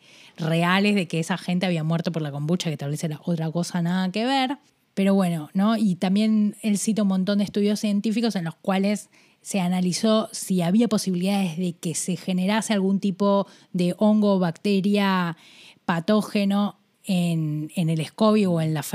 reales 0.41 0.95
de 0.95 1.07
que 1.07 1.19
esa 1.19 1.37
gente 1.37 1.65
había 1.65 1.83
muerto 1.83 2.11
por 2.11 2.21
la 2.21 2.31
kombucha, 2.31 2.69
que 2.69 2.77
tal 2.77 2.91
vez 2.91 3.03
era 3.03 3.19
otra 3.23 3.51
cosa 3.51 3.81
nada 3.81 4.11
que 4.11 4.25
ver. 4.25 4.57
Pero 4.93 5.13
bueno, 5.13 5.49
¿no? 5.53 5.77
Y 5.77 5.95
también 5.95 6.57
él 6.61 6.77
cita 6.77 7.03
un 7.03 7.07
montón 7.07 7.37
de 7.37 7.45
estudios 7.45 7.79
científicos 7.79 8.35
en 8.35 8.43
los 8.43 8.55
cuales 8.55 9.09
se 9.41 9.59
analizó 9.59 10.29
si 10.31 10.61
había 10.61 10.87
posibilidades 10.87 11.57
de 11.57 11.73
que 11.73 11.95
se 11.95 12.15
generase 12.15 12.73
algún 12.73 12.99
tipo 12.99 13.47
de 13.73 13.95
hongo 13.97 14.35
o 14.35 14.39
bacteria 14.39 15.37
patógeno 15.85 16.77
en, 17.03 17.71
el 17.75 17.99
escobio 17.99 18.51
o, 18.51 18.61
en 18.61 18.73
la 18.73 18.85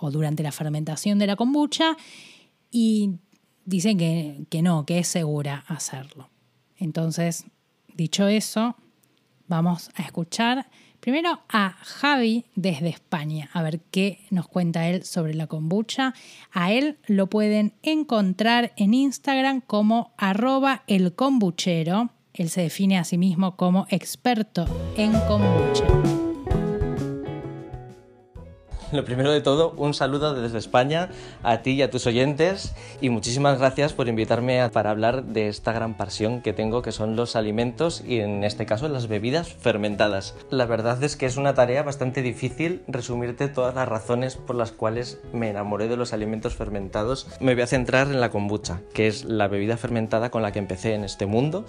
o, 0.00 0.10
durante 0.10 0.42
la 0.42 0.52
fermentación 0.52 1.18
de 1.18 1.26
la 1.26 1.36
kombucha 1.36 1.96
y 2.70 3.16
dicen 3.64 3.98
que, 3.98 4.46
que 4.48 4.62
no, 4.62 4.86
que 4.86 4.98
es 4.98 5.08
segura 5.08 5.64
hacerlo. 5.68 6.30
Entonces, 6.78 7.44
dicho 7.94 8.26
eso, 8.28 8.76
vamos 9.46 9.90
a 9.94 10.02
escuchar 10.02 10.66
Primero 11.02 11.40
a 11.48 11.70
Javi 11.80 12.44
desde 12.54 12.88
España, 12.88 13.50
a 13.52 13.60
ver 13.64 13.80
qué 13.90 14.20
nos 14.30 14.46
cuenta 14.46 14.88
él 14.88 15.02
sobre 15.02 15.34
la 15.34 15.48
kombucha. 15.48 16.14
A 16.52 16.70
él 16.70 16.96
lo 17.08 17.26
pueden 17.26 17.74
encontrar 17.82 18.72
en 18.76 18.94
Instagram 18.94 19.62
como 19.62 20.12
arroba 20.16 20.84
el. 20.86 21.12
Él 22.34 22.50
se 22.50 22.62
define 22.62 22.98
a 22.98 23.04
sí 23.04 23.18
mismo 23.18 23.56
como 23.56 23.88
experto 23.90 24.64
en 24.96 25.10
kombucha. 25.26 26.21
Lo 29.02 29.06
primero 29.06 29.32
de 29.32 29.40
todo, 29.40 29.72
un 29.78 29.94
saludo 29.94 30.34
desde 30.34 30.58
España 30.58 31.08
a 31.42 31.62
ti 31.62 31.70
y 31.70 31.82
a 31.82 31.90
tus 31.90 32.06
oyentes 32.06 32.74
y 33.00 33.08
muchísimas 33.08 33.58
gracias 33.58 33.94
por 33.94 34.06
invitarme 34.06 34.68
para 34.68 34.90
hablar 34.90 35.24
de 35.24 35.48
esta 35.48 35.72
gran 35.72 35.96
pasión 35.96 36.42
que 36.42 36.52
tengo 36.52 36.82
que 36.82 36.92
son 36.92 37.16
los 37.16 37.34
alimentos 37.34 38.04
y 38.06 38.20
en 38.20 38.44
este 38.44 38.66
caso 38.66 38.88
las 38.88 39.08
bebidas 39.08 39.50
fermentadas. 39.50 40.34
La 40.50 40.66
verdad 40.66 41.02
es 41.02 41.16
que 41.16 41.24
es 41.24 41.38
una 41.38 41.54
tarea 41.54 41.82
bastante 41.82 42.20
difícil 42.20 42.82
resumirte 42.86 43.48
todas 43.48 43.74
las 43.74 43.88
razones 43.88 44.36
por 44.36 44.56
las 44.56 44.72
cuales 44.72 45.18
me 45.32 45.48
enamoré 45.48 45.88
de 45.88 45.96
los 45.96 46.12
alimentos 46.12 46.54
fermentados. 46.54 47.28
Me 47.40 47.54
voy 47.54 47.62
a 47.62 47.66
centrar 47.66 48.08
en 48.08 48.20
la 48.20 48.30
kombucha, 48.30 48.82
que 48.92 49.06
es 49.06 49.24
la 49.24 49.48
bebida 49.48 49.78
fermentada 49.78 50.30
con 50.30 50.42
la 50.42 50.52
que 50.52 50.58
empecé 50.58 50.94
en 50.94 51.04
este 51.04 51.24
mundo 51.24 51.64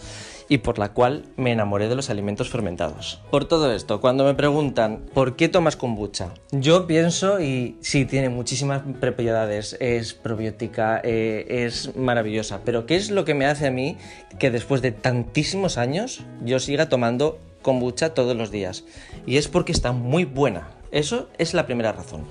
y 0.50 0.58
por 0.58 0.78
la 0.78 0.92
cual 0.92 1.24
me 1.38 1.54
enamoré 1.54 1.88
de 1.88 1.96
los 1.96 2.10
alimentos 2.10 2.50
fermentados. 2.50 3.22
Por 3.32 3.46
todo 3.46 3.72
esto, 3.72 4.02
cuando 4.02 4.26
me 4.26 4.34
preguntan 4.34 5.06
¿por 5.14 5.38
qué 5.38 5.48
tomas 5.48 5.78
kombucha? 5.78 6.34
Yo 6.52 6.86
pienso 6.86 7.13
y 7.40 7.78
sí, 7.82 8.06
tiene 8.06 8.30
muchísimas 8.30 8.82
propiedades, 9.00 9.78
es 9.80 10.16
probiótica, 10.16 11.00
eh, 11.04 11.46
es 11.66 11.96
maravillosa, 11.96 12.62
pero 12.66 12.88
¿qué 12.88 12.96
es 12.96 13.12
lo 13.12 13.24
que 13.24 13.36
me 13.36 13.46
hace 13.46 13.68
a 13.68 13.72
mí 13.72 13.98
que 14.40 14.50
después 14.50 14.82
de 14.82 14.92
tantísimos 14.92 15.78
años 15.78 16.24
yo 16.44 16.60
siga 16.60 16.90
tomando 16.90 17.40
kombucha 17.62 18.16
todos 18.16 18.36
los 18.36 18.50
días? 18.50 18.84
Y 19.28 19.38
es 19.38 19.48
porque 19.48 19.72
está 19.72 19.92
muy 19.92 20.26
buena, 20.26 20.72
eso 20.92 21.30
es 21.38 21.54
la 21.54 21.68
primera 21.68 21.92
razón. 21.92 22.26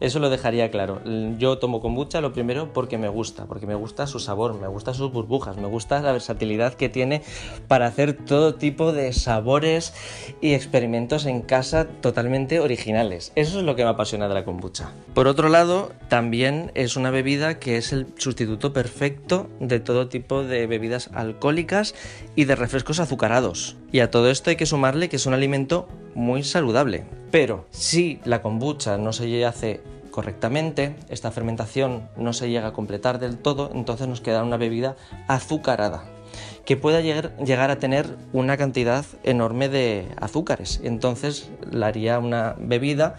Eso 0.00 0.18
lo 0.18 0.30
dejaría 0.30 0.70
claro. 0.70 1.00
Yo 1.38 1.58
tomo 1.58 1.80
kombucha 1.80 2.20
lo 2.20 2.32
primero 2.32 2.72
porque 2.72 2.98
me 2.98 3.08
gusta, 3.08 3.46
porque 3.46 3.66
me 3.66 3.74
gusta 3.74 4.06
su 4.06 4.20
sabor, 4.20 4.54
me 4.60 4.68
gusta 4.68 4.94
sus 4.94 5.12
burbujas, 5.12 5.56
me 5.56 5.66
gusta 5.66 6.00
la 6.00 6.12
versatilidad 6.12 6.74
que 6.74 6.88
tiene 6.88 7.22
para 7.68 7.86
hacer 7.86 8.12
todo 8.12 8.54
tipo 8.54 8.92
de 8.92 9.12
sabores 9.12 9.94
y 10.40 10.54
experimentos 10.54 11.26
en 11.26 11.42
casa 11.42 11.86
totalmente 12.00 12.60
originales. 12.60 13.32
Eso 13.34 13.58
es 13.58 13.64
lo 13.64 13.76
que 13.76 13.84
me 13.84 13.90
apasiona 13.90 14.28
de 14.28 14.34
la 14.34 14.44
kombucha. 14.44 14.90
Por 15.14 15.28
otro 15.28 15.48
lado, 15.48 15.92
también 16.08 16.72
es 16.74 16.96
una 16.96 17.10
bebida 17.10 17.58
que 17.58 17.76
es 17.76 17.92
el 17.92 18.06
sustituto 18.16 18.72
perfecto 18.72 19.48
de 19.60 19.80
todo 19.80 20.08
tipo 20.08 20.42
de 20.42 20.66
bebidas 20.66 21.10
alcohólicas 21.14 21.94
y 22.34 22.44
de 22.44 22.56
refrescos 22.56 23.00
azucarados. 23.00 23.76
Y 23.92 24.00
a 24.00 24.10
todo 24.10 24.30
esto 24.30 24.50
hay 24.50 24.56
que 24.56 24.66
sumarle 24.66 25.08
que 25.08 25.16
es 25.16 25.26
un 25.26 25.34
alimento 25.34 25.88
muy 26.16 26.42
saludable. 26.42 27.04
Pero 27.30 27.66
si 27.70 28.20
la 28.24 28.42
kombucha 28.42 28.96
no 28.96 29.12
se 29.12 29.44
hace 29.44 29.82
correctamente, 30.10 30.96
esta 31.10 31.30
fermentación 31.30 32.08
no 32.16 32.32
se 32.32 32.48
llega 32.48 32.68
a 32.68 32.72
completar 32.72 33.20
del 33.20 33.36
todo, 33.36 33.70
entonces 33.74 34.08
nos 34.08 34.22
queda 34.22 34.42
una 34.42 34.56
bebida 34.56 34.96
azucarada 35.28 36.04
que 36.64 36.76
pueda 36.76 37.00
llegar 37.00 37.70
a 37.70 37.78
tener 37.78 38.16
una 38.32 38.56
cantidad 38.56 39.04
enorme 39.22 39.68
de 39.68 40.08
azúcares. 40.20 40.80
Entonces 40.82 41.48
la 41.70 41.86
haría 41.86 42.18
una 42.18 42.56
bebida 42.58 43.16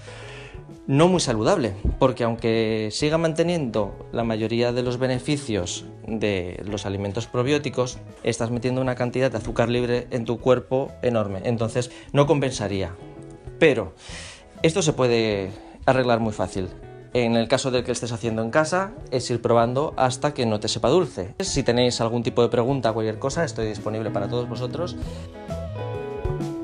no 0.88 1.10
muy 1.10 1.19
saludable, 1.19 1.73
porque 2.00 2.23
aunque 2.23 2.89
siga 2.91 3.17
manteniendo 3.17 4.08
la 4.13 4.23
mayoría 4.23 4.71
de 4.71 4.84
los 4.84 4.97
beneficios 4.97 5.86
de 6.08 6.63
los 6.65 6.86
alimentos 6.86 7.28
probióticos, 7.28 8.00
estás 8.23 8.52
metiendo 8.52 8.82
una 8.82 8.95
cantidad 8.95 9.30
de 9.30 9.38
azúcar 9.38 9.69
libre 9.69 10.08
en 10.12 10.23
tu 10.23 10.39
cuerpo 10.39 10.91
enorme, 11.02 11.41
entonces 11.43 11.91
no 12.13 12.26
compensaría. 12.26 12.95
Pero 13.60 13.93
esto 14.63 14.82
se 14.82 14.93
puede 14.93 15.52
arreglar 15.86 16.21
muy 16.21 16.34
fácil. 16.34 16.69
En 17.13 17.36
el 17.36 17.47
caso 17.47 17.71
del 17.71 17.84
que 17.84 17.91
estés 17.91 18.12
haciendo 18.12 18.41
en 18.41 18.52
casa, 18.52 18.93
es 19.12 19.30
ir 19.30 19.41
probando 19.41 19.93
hasta 19.97 20.34
que 20.34 20.45
no 20.45 20.60
te 20.60 20.67
sepa 20.67 20.89
dulce. 20.89 21.34
Si 21.39 21.63
tenéis 21.63 22.00
algún 22.00 22.23
tipo 22.23 22.41
de 22.41 22.50
pregunta 22.50 22.91
o 22.91 22.93
cualquier 22.93 23.19
cosa, 23.19 23.43
estoy 23.43 23.67
disponible 23.67 24.12
para 24.12 24.28
todos 24.30 24.47
vosotros. 24.47 24.95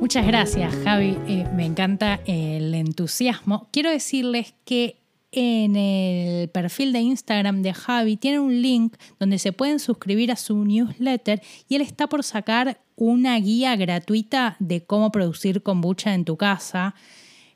Muchas 0.04 0.28
gracias, 0.28 0.76
Javi. 0.84 1.18
Eh, 1.30 1.48
me 1.56 1.66
encanta 1.66 2.20
el 2.26 2.74
entusiasmo. 2.74 3.70
Quiero 3.72 3.90
decirles 3.90 4.54
que 4.66 4.98
en 5.32 5.78
el 5.78 6.50
perfil 6.50 6.92
de 6.92 7.00
Instagram 7.00 7.62
de 7.62 7.74
Javi 7.74 8.18
tiene 8.18 8.42
un 8.42 8.62
link 8.62 8.98
donde 9.18 9.40
se 9.40 9.54
pueden 9.54 9.80
suscribir 9.80 10.30
a 10.30 10.36
su 10.36 10.66
newsletter 10.66 11.42
y 11.70 11.76
él 11.76 11.82
está 11.82 12.08
por 12.08 12.26
sacar 12.26 12.82
una 12.98 13.40
guía 13.40 13.78
gratuita 13.78 14.58
de 14.60 14.84
cómo 14.84 15.10
producir 15.10 15.64
kombucha 15.64 16.14
en 16.14 16.26
tu 16.26 16.36
casa. 16.36 16.96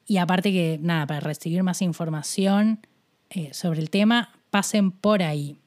Y 0.06 0.16
aparte 0.16 0.54
que, 0.54 0.80
nada, 0.82 1.06
para 1.06 1.20
recibir 1.20 1.64
más 1.64 1.82
información 1.82 2.80
eh, 3.30 3.50
sobre 3.52 3.82
el 3.82 3.90
tema, 3.90 4.30
pasen 4.52 4.92
por 4.92 5.22
ahí. 5.22 5.58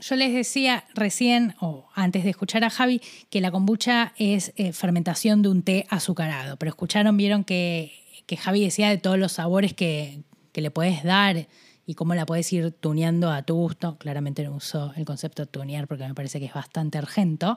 Yo 0.00 0.16
les 0.16 0.32
decía 0.32 0.84
recién, 0.94 1.54
o 1.60 1.86
antes 1.94 2.24
de 2.24 2.30
escuchar 2.30 2.64
a 2.64 2.70
Javi, 2.70 3.02
que 3.28 3.40
la 3.40 3.50
kombucha 3.50 4.14
es 4.16 4.52
eh, 4.56 4.72
fermentación 4.72 5.42
de 5.42 5.50
un 5.50 5.62
té 5.62 5.86
azucarado, 5.90 6.56
pero 6.56 6.70
escucharon, 6.70 7.16
vieron 7.16 7.44
que, 7.44 7.92
Javi 8.38 8.64
decía 8.64 8.88
de 8.88 8.98
todos 8.98 9.18
los 9.18 9.32
sabores 9.32 9.74
que, 9.74 10.22
le 10.54 10.70
puedes 10.70 11.02
dar 11.02 11.48
y 11.86 11.94
cómo 11.94 12.14
la 12.14 12.26
puedes 12.26 12.52
ir 12.52 12.70
tuneando 12.70 13.30
a 13.30 13.42
tu 13.42 13.54
gusto. 13.54 13.96
Claramente 13.96 14.44
no 14.44 14.56
uso 14.56 14.92
el 14.94 15.06
concepto 15.06 15.46
tunear 15.46 15.88
porque 15.88 16.06
me 16.06 16.12
parece 16.12 16.38
que 16.38 16.44
es 16.44 16.52
bastante 16.52 16.98
argento, 16.98 17.56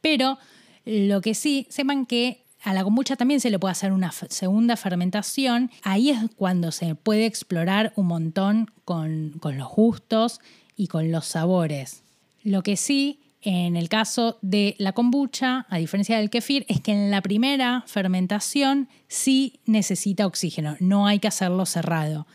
pero 0.00 0.38
lo 0.86 1.20
que 1.20 1.34
sí, 1.34 1.66
sepan 1.68 2.06
que 2.06 2.46
a 2.62 2.72
la 2.72 2.84
kombucha 2.84 3.16
también 3.16 3.40
se 3.40 3.50
le 3.50 3.58
puede 3.58 3.72
hacer 3.72 3.92
una 3.92 4.12
segunda 4.12 4.76
fermentación. 4.76 5.70
Ahí 5.82 6.08
es 6.08 6.20
cuando 6.36 6.72
se 6.72 6.94
puede 6.94 7.26
explorar 7.26 7.92
un 7.96 8.06
montón 8.06 8.70
con, 8.86 9.32
con 9.40 9.58
los 9.58 9.68
gustos 9.68 10.40
y 10.82 10.88
con 10.88 11.12
los 11.12 11.26
sabores. 11.26 12.02
Lo 12.42 12.64
que 12.64 12.76
sí, 12.76 13.20
en 13.40 13.76
el 13.76 13.88
caso 13.88 14.38
de 14.42 14.74
la 14.78 14.92
kombucha, 14.92 15.64
a 15.68 15.78
diferencia 15.78 16.18
del 16.18 16.28
kefir, 16.28 16.66
es 16.68 16.80
que 16.80 16.90
en 16.90 17.12
la 17.12 17.20
primera 17.20 17.84
fermentación 17.86 18.88
sí 19.06 19.60
necesita 19.64 20.26
oxígeno, 20.26 20.76
no 20.80 21.06
hay 21.06 21.20
que 21.20 21.28
hacerlo 21.28 21.66
cerrado. 21.66 22.26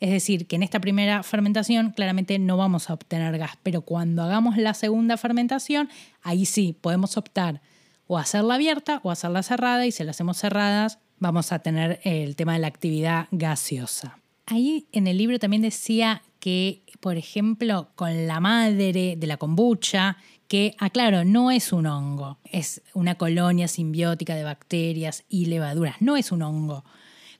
Es 0.00 0.10
decir, 0.10 0.48
que 0.48 0.56
en 0.56 0.64
esta 0.64 0.80
primera 0.80 1.22
fermentación 1.22 1.92
claramente 1.92 2.36
no 2.40 2.56
vamos 2.56 2.90
a 2.90 2.94
obtener 2.94 3.38
gas, 3.38 3.52
pero 3.62 3.82
cuando 3.82 4.24
hagamos 4.24 4.56
la 4.56 4.74
segunda 4.74 5.16
fermentación, 5.16 5.88
ahí 6.22 6.44
sí 6.44 6.76
podemos 6.80 7.16
optar 7.16 7.62
o 8.08 8.18
hacerla 8.18 8.56
abierta 8.56 9.00
o 9.04 9.12
hacerla 9.12 9.44
cerrada 9.44 9.86
y 9.86 9.92
si 9.92 10.02
la 10.02 10.10
hacemos 10.10 10.38
cerradas 10.38 10.98
vamos 11.20 11.52
a 11.52 11.60
tener 11.60 12.00
el 12.02 12.34
tema 12.34 12.54
de 12.54 12.58
la 12.58 12.66
actividad 12.66 13.28
gaseosa. 13.30 14.21
Ahí 14.46 14.86
en 14.92 15.06
el 15.06 15.18
libro 15.18 15.38
también 15.38 15.62
decía 15.62 16.22
que, 16.40 16.82
por 17.00 17.16
ejemplo, 17.16 17.90
con 17.94 18.26
la 18.26 18.40
madre 18.40 19.16
de 19.16 19.26
la 19.26 19.36
kombucha, 19.36 20.16
que, 20.52 20.74
aclaro, 20.78 21.20
ah, 21.20 21.24
no 21.24 21.50
es 21.50 21.72
un 21.72 21.86
hongo, 21.86 22.36
es 22.44 22.82
una 22.92 23.14
colonia 23.14 23.68
simbiótica 23.68 24.34
de 24.34 24.44
bacterias 24.44 25.24
y 25.30 25.46
levaduras, 25.46 25.96
no 26.00 26.18
es 26.18 26.30
un 26.30 26.42
hongo, 26.42 26.84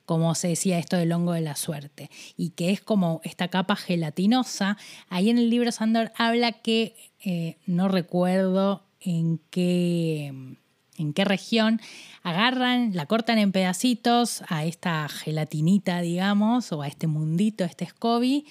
como 0.07 0.35
se 0.35 0.49
decía 0.49 0.79
esto 0.79 0.97
del 0.97 1.13
hongo 1.13 1.35
de 1.35 1.43
la 1.43 1.55
suerte, 1.55 2.09
y 2.39 2.51
que 2.51 2.71
es 2.71 2.81
como 2.81 3.21
esta 3.23 3.49
capa 3.49 3.77
gelatinosa. 3.77 4.79
Ahí 5.11 5.29
en 5.29 5.37
el 5.37 5.51
libro 5.51 5.71
Sandor 5.73 6.11
habla 6.17 6.53
que, 6.53 6.97
eh, 7.23 7.59
no 7.67 7.89
recuerdo 7.89 8.87
en 8.99 9.43
qué, 9.51 10.57
en 11.03 11.13
qué 11.13 11.25
región, 11.25 11.81
agarran, 12.23 12.95
la 12.95 13.07
cortan 13.07 13.39
en 13.39 13.53
pedacitos 13.53 14.43
a 14.49 14.65
esta 14.65 15.09
gelatinita, 15.09 16.01
digamos, 16.01 16.73
o 16.73 16.83
a 16.83 16.89
este 16.89 17.07
mundito, 17.07 17.65
este 17.65 17.87
SCOBY, 17.87 18.47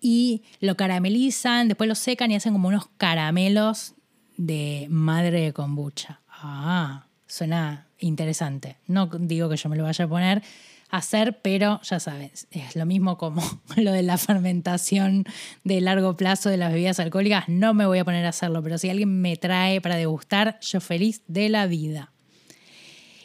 y 0.00 0.42
lo 0.60 0.76
caramelizan, 0.76 1.68
después 1.68 1.88
lo 1.88 1.94
secan 1.94 2.30
y 2.30 2.36
hacen 2.36 2.52
como 2.52 2.68
unos 2.68 2.86
caramelos 2.98 3.94
de 4.36 4.86
madre 4.90 5.40
de 5.40 5.52
kombucha. 5.52 6.20
Ah, 6.28 7.06
suena 7.26 7.86
interesante. 7.98 8.76
No 8.86 9.06
digo 9.06 9.48
que 9.48 9.56
yo 9.56 9.68
me 9.68 9.76
lo 9.76 9.84
vaya 9.84 10.04
a 10.04 10.08
poner 10.08 10.42
a 10.83 10.83
hacer, 10.96 11.40
pero 11.42 11.80
ya 11.82 11.98
sabes, 12.00 12.46
es 12.50 12.76
lo 12.76 12.86
mismo 12.86 13.18
como 13.18 13.42
lo 13.76 13.92
de 13.92 14.02
la 14.02 14.18
fermentación 14.18 15.24
de 15.64 15.80
largo 15.80 16.16
plazo 16.16 16.48
de 16.48 16.56
las 16.56 16.72
bebidas 16.72 17.00
alcohólicas. 17.00 17.48
No 17.48 17.74
me 17.74 17.86
voy 17.86 17.98
a 17.98 18.04
poner 18.04 18.24
a 18.26 18.30
hacerlo, 18.30 18.62
pero 18.62 18.78
si 18.78 18.90
alguien 18.90 19.20
me 19.20 19.36
trae 19.36 19.80
para 19.80 19.96
degustar, 19.96 20.58
yo 20.60 20.80
feliz 20.80 21.22
de 21.26 21.48
la 21.48 21.66
vida. 21.66 22.12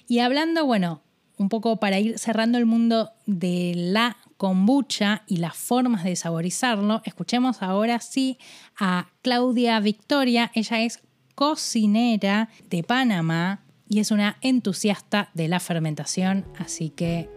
Y 0.07 0.19
hablando, 0.19 0.65
bueno, 0.65 1.03
un 1.37 1.49
poco 1.49 1.77
para 1.77 1.99
ir 1.99 2.17
cerrando 2.17 2.57
el 2.57 2.65
mundo 2.65 3.11
de 3.25 3.73
la 3.75 4.17
kombucha 4.37 5.23
y 5.27 5.37
las 5.37 5.55
formas 5.55 6.03
de 6.03 6.15
saborizarlo, 6.15 7.01
escuchemos 7.05 7.61
ahora 7.61 7.99
sí 7.99 8.37
a 8.77 9.09
Claudia 9.21 9.79
Victoria. 9.79 10.51
Ella 10.55 10.81
es 10.81 10.99
cocinera 11.35 12.49
de 12.69 12.83
Panamá 12.83 13.61
y 13.89 13.99
es 13.99 14.11
una 14.11 14.37
entusiasta 14.41 15.31
de 15.33 15.47
la 15.47 15.59
fermentación, 15.59 16.45
así 16.57 16.91
que 16.91 17.27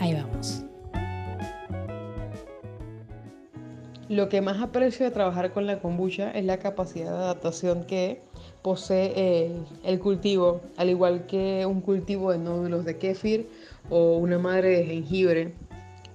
ahí 0.00 0.14
vamos. 0.14 0.64
Lo 4.08 4.28
que 4.28 4.40
más 4.40 4.60
aprecio 4.60 5.06
de 5.06 5.12
trabajar 5.12 5.52
con 5.52 5.66
la 5.66 5.78
kombucha 5.78 6.30
es 6.32 6.44
la 6.44 6.58
capacidad 6.58 7.10
de 7.10 7.16
adaptación 7.16 7.84
que 7.84 8.20
posee 8.62 9.12
eh, 9.16 9.52
el 9.84 10.00
cultivo, 10.00 10.60
al 10.76 10.90
igual 10.90 11.26
que 11.26 11.64
un 11.66 11.80
cultivo 11.80 12.32
de 12.32 12.38
nódulos 12.38 12.84
de 12.84 12.98
kéfir 12.98 13.48
o 13.90 14.16
una 14.16 14.38
madre 14.38 14.68
de 14.70 14.86
jengibre. 14.86 15.54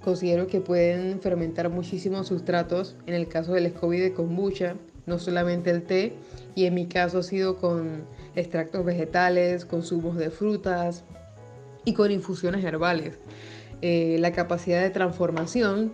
Considero 0.03 0.47
que 0.47 0.61
pueden 0.61 1.21
fermentar 1.21 1.69
muchísimos 1.69 2.27
sustratos, 2.27 2.95
en 3.07 3.13
el 3.13 3.27
caso 3.27 3.53
del 3.53 3.69
SCOBY 3.71 3.99
de 3.99 4.13
kombucha, 4.13 4.75
no 5.05 5.19
solamente 5.19 5.69
el 5.69 5.83
té, 5.83 6.13
y 6.55 6.65
en 6.65 6.75
mi 6.75 6.85
caso 6.85 7.19
ha 7.19 7.23
sido 7.23 7.57
con 7.57 8.03
extractos 8.38 8.86
vegetales, 8.86 9.65
con 9.65 9.84
zumos 9.84 10.15
de 10.15 10.30
frutas 10.30 11.04
y 11.84 11.93
con 11.93 12.12
infusiones 12.12 12.63
herbales. 12.63 13.19
Eh, 13.82 14.17
la 14.19 14.32
capacidad 14.32 14.82
de 14.82 14.89
transformación 14.89 15.93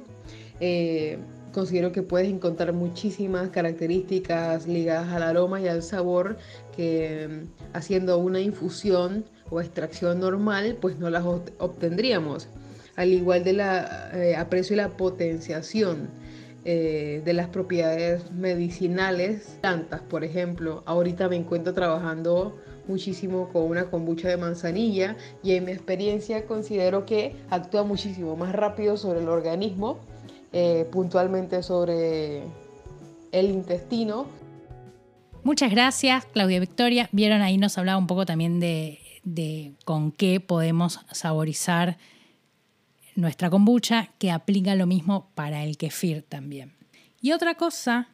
eh, 0.59 1.17
considero 1.53 1.91
que 1.91 2.01
puedes 2.01 2.27
encontrar 2.27 2.73
muchísimas 2.73 3.49
características 3.49 4.67
ligadas 4.67 5.09
al 5.13 5.23
aroma 5.23 5.61
y 5.61 5.67
al 5.67 5.83
sabor 5.83 6.37
que 6.75 7.27
mm, 7.29 7.75
haciendo 7.75 8.17
una 8.17 8.39
infusión 8.39 9.25
o 9.49 9.61
extracción 9.61 10.19
normal 10.19 10.77
pues 10.81 10.99
no 10.99 11.09
las 11.09 11.25
obtendríamos. 11.25 12.49
Al 12.95 13.11
igual 13.11 13.43
de 13.43 13.53
la 13.53 14.11
eh, 14.13 14.35
aprecio 14.35 14.75
y 14.75 14.77
la 14.77 14.97
potenciación 14.97 16.09
eh, 16.65 17.21
de 17.23 17.33
las 17.33 17.49
propiedades 17.49 18.31
medicinales, 18.31 19.57
plantas, 19.61 20.01
por 20.01 20.23
ejemplo. 20.23 20.83
Ahorita 20.85 21.27
me 21.29 21.35
encuentro 21.35 21.73
trabajando 21.73 22.57
muchísimo 22.87 23.49
con 23.49 23.63
una 23.63 23.85
kombucha 23.85 24.27
de 24.29 24.37
manzanilla 24.37 25.15
y 25.41 25.53
en 25.53 25.65
mi 25.65 25.71
experiencia 25.71 26.45
considero 26.45 27.05
que 27.05 27.35
actúa 27.49 27.83
muchísimo 27.83 28.35
más 28.35 28.53
rápido 28.53 28.97
sobre 28.97 29.21
el 29.21 29.29
organismo 29.29 29.99
eh, 30.55 30.87
puntualmente 30.91 31.63
sobre 31.63 32.43
el 33.31 33.49
intestino. 33.49 34.27
Muchas 35.43 35.71
gracias, 35.71 36.25
Claudia 36.27 36.59
Victoria. 36.59 37.09
Vieron 37.11 37.41
ahí 37.41 37.57
nos 37.57 37.77
hablaba 37.79 37.97
un 37.97 38.05
poco 38.05 38.25
también 38.27 38.59
de, 38.59 38.99
con 39.83 40.11
qué 40.11 40.39
podemos 40.39 40.99
saborizar 41.11 41.97
nuestra 43.15 43.49
kombucha, 43.49 44.09
que 44.17 44.31
aplica 44.31 44.75
lo 44.75 44.85
mismo 44.85 45.29
para 45.35 45.63
el 45.63 45.77
kefir 45.77 46.23
también. 46.23 46.73
Y 47.21 47.31
otra 47.31 47.55
cosa 47.55 48.09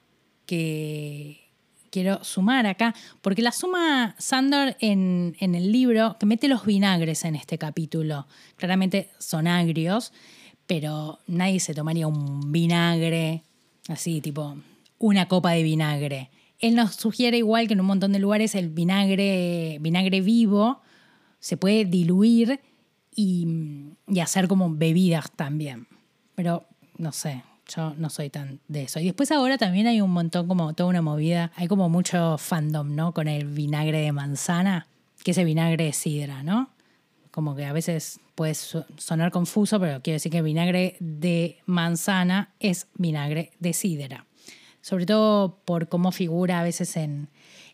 que 0.46 1.50
quiero 1.90 2.24
sumar 2.24 2.66
acá, 2.66 2.94
porque 3.22 3.42
la 3.42 3.52
suma 3.52 4.16
Sandor 4.18 4.76
en, 4.80 5.36
en, 5.40 5.56
el 5.56 5.72
libro, 5.72 6.18
que 6.20 6.26
mete 6.26 6.48
los 6.48 6.66
vinagres 6.66 7.26
en 7.26 7.36
este 7.36 7.58
capítulo, 7.58 8.28
claramente 8.56 9.10
son 9.18 9.48
agrios, 9.48 10.14
pero 10.68 11.20
nadie 11.28 11.60
se 11.60 11.74
tomaría 11.74 12.08
un 12.08 12.52
vinagre, 12.52 13.44
así, 13.88 14.22
tipo, 14.22 14.56
una 15.00 15.28
copa 15.28 15.52
de 15.52 15.64
vinagre. 15.64 16.30
Él 16.60 16.76
nos 16.76 16.96
sugiere 16.96 17.38
igual 17.38 17.68
que 17.68 17.74
en 17.74 17.80
un 17.80 17.88
montón 17.88 18.12
de 18.12 18.20
lugares 18.20 18.54
el 18.54 18.70
vinagre, 18.70 19.78
vinagre 19.80 20.22
vivo 20.22 20.82
se 21.40 21.58
puede 21.58 21.86
diluir 21.86 22.60
y, 23.20 23.96
y 24.08 24.20
hacer 24.20 24.48
como 24.48 24.74
bebidas 24.74 25.32
también. 25.32 25.88
Pero 26.36 26.66
no 26.98 27.12
sé, 27.12 27.44
yo 27.70 27.94
no 27.96 28.10
soy 28.10 28.30
tan 28.30 28.60
de 28.68 28.84
eso. 28.84 29.00
Y 29.00 29.06
después 29.06 29.32
ahora 29.32 29.58
también 29.58 29.88
hay 29.88 30.02
un 30.02 30.12
montón, 30.12 30.48
como 30.48 30.74
toda 30.74 30.90
una 30.90 31.02
movida, 31.02 31.52
hay 31.56 31.68
como 31.68 31.90
mucho 31.90 32.38
fandom, 32.38 32.96
¿no? 32.96 33.14
Con 33.14 33.28
el 33.28 33.46
vinagre 33.46 34.02
de 34.02 34.12
manzana, 34.12 34.88
que 35.24 35.32
es 35.32 35.38
el 35.38 35.46
vinagre 35.46 35.86
de 35.86 35.94
sidra, 35.94 36.44
¿no? 36.44 36.70
Como 37.32 37.56
que 37.56 37.66
a 37.66 37.74
veces 37.74 38.20
puede 38.36 38.56
sonar 38.56 39.32
confuso, 39.32 39.80
pero 39.80 40.02
quiero 40.02 40.16
decir 40.16 40.32
que 40.32 40.42
vinagre 40.42 40.96
de 41.00 41.58
manzana 41.66 42.54
es 42.60 42.88
vinagre 42.96 43.52
de 43.60 43.74
sidra. 43.74 44.26
Sobre 44.82 45.06
todo 45.06 45.60
por 45.66 45.90
cómo 45.90 46.12
figura 46.12 46.60
a 46.60 46.64
veces 46.64 46.96
en, 46.96 47.30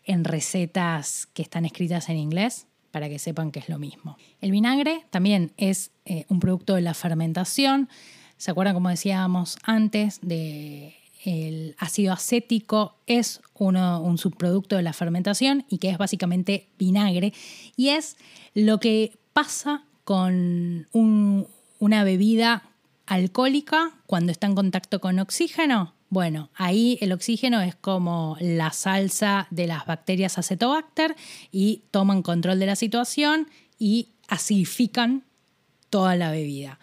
recetas 0.06 1.26
que 1.26 1.42
están 1.42 1.64
escritas 1.64 2.08
en 2.08 2.16
inglés, 2.16 2.66
para 2.90 3.08
que 3.08 3.18
sepan 3.18 3.50
que 3.50 3.60
es 3.60 3.68
lo 3.68 3.78
mismo. 3.78 4.16
El 4.40 4.50
vinagre 4.50 5.04
también 5.10 5.52
es 5.56 5.90
eh, 6.04 6.24
un 6.28 6.40
producto 6.40 6.74
de 6.74 6.82
la 6.82 6.94
fermentación. 6.94 7.88
¿Se 8.36 8.50
acuerdan 8.50 8.74
como 8.74 8.88
decíamos 8.88 9.58
antes 9.64 10.20
de 10.22 10.96
el 11.26 11.74
ácido 11.78 12.12
acético 12.12 12.94
es 13.06 13.40
uno, 13.54 14.00
un 14.00 14.16
subproducto 14.16 14.76
de 14.76 14.82
la 14.82 14.92
fermentación 14.92 15.64
y 15.68 15.78
que 15.78 15.90
es 15.90 15.98
básicamente 15.98 16.68
vinagre 16.78 17.32
y 17.76 17.88
es 17.88 18.16
lo 18.54 18.78
que 18.78 19.18
pasa 19.32 19.84
con 20.04 20.86
una 20.92 22.04
bebida 22.04 22.62
alcohólica 23.06 23.92
cuando 24.06 24.30
está 24.30 24.46
en 24.46 24.54
contacto 24.54 25.00
con 25.00 25.18
oxígeno? 25.18 25.94
Bueno, 26.08 26.50
ahí 26.54 26.98
el 27.00 27.12
oxígeno 27.12 27.60
es 27.60 27.74
como 27.74 28.36
la 28.40 28.70
salsa 28.72 29.48
de 29.50 29.66
las 29.66 29.86
bacterias 29.86 30.38
acetobacter 30.38 31.16
y 31.50 31.82
toman 31.90 32.22
control 32.22 32.60
de 32.60 32.66
la 32.66 32.76
situación 32.76 33.48
y 33.78 34.10
acidifican 34.28 35.24
toda 35.90 36.14
la 36.16 36.30
bebida. 36.30 36.78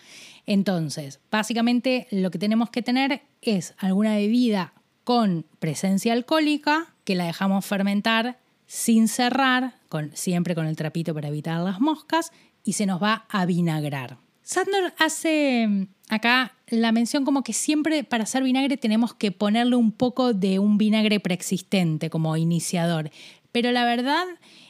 Entonces, 0.46 1.22
básicamente 1.32 2.08
lo 2.12 2.32
que 2.32 2.40
tenemos 2.40 2.70
que 2.70 2.82
tener 2.82 3.22
es 3.42 3.76
alguna 3.78 4.16
bebida 4.16 4.74
con 5.04 5.46
presencia 5.60 6.14
alcohólica 6.14 6.94
que 7.04 7.16
la 7.16 7.26
dejamos 7.26 7.66
fermentar 7.66 8.40
sin 8.68 9.08
cerrar, 9.08 9.76
siempre 10.14 10.56
con 10.56 10.66
el 10.66 10.76
trapito 10.76 11.14
para 11.14 11.28
evitar 11.28 11.60
las 11.62 11.80
moscas, 11.80 12.32
y 12.64 12.74
se 12.74 12.86
nos 12.86 13.02
va 13.02 13.26
a 13.30 13.46
vinagrar. 13.46 14.18
Sandor 14.44 14.94
hace 15.00 15.66
mm, 15.68 15.88
acá 16.10 16.54
la 16.68 16.92
mención 16.92 17.26
como 17.26 17.44
que 17.44 17.54
siempre 17.54 18.04
para 18.04 18.24
hacer 18.24 18.44
vinagre 18.44 18.78
tenemos 18.78 19.14
que 19.14 19.32
ponerle 19.32 19.76
un 19.76 19.92
poco 19.92 20.34
de 20.34 20.60
un 20.60 20.78
vinagre 20.78 21.20
preexistente 21.20 22.10
como 22.10 22.36
iniciador. 22.38 23.10
Pero 23.52 23.72
la 23.72 23.86
verdad 23.86 24.26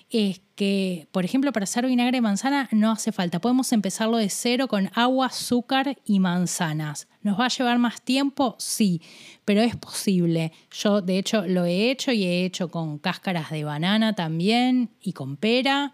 es 0.10 0.42
que, 0.56 1.08
por 1.12 1.26
ejemplo, 1.26 1.52
para 1.52 1.64
hacer 1.64 1.88
vinagre 1.88 2.18
de 2.18 2.22
manzana 2.22 2.70
no 2.72 2.92
hace 2.92 3.12
falta. 3.12 3.42
Podemos 3.42 3.72
empezarlo 3.72 4.18
de 4.18 4.30
cero 4.30 4.68
con 4.68 4.92
agua, 4.94 5.28
azúcar 5.28 5.98
y 6.06 6.20
manzanas. 6.20 7.08
¿Nos 7.24 7.40
va 7.40 7.46
a 7.46 7.50
llevar 7.50 7.80
más 7.80 8.02
tiempo? 8.02 8.56
Sí, 8.60 9.02
pero 9.44 9.62
es 9.62 9.76
posible. 9.76 10.52
Yo, 10.72 11.02
de 11.02 11.18
hecho, 11.18 11.48
lo 11.48 11.66
he 11.66 11.90
hecho 11.90 12.12
y 12.12 12.26
he 12.26 12.46
hecho 12.46 12.70
con 12.70 13.00
cáscaras 13.00 13.50
de 13.50 13.64
banana 13.64 14.14
también 14.14 14.92
y 15.02 15.14
con 15.14 15.38
pera 15.38 15.94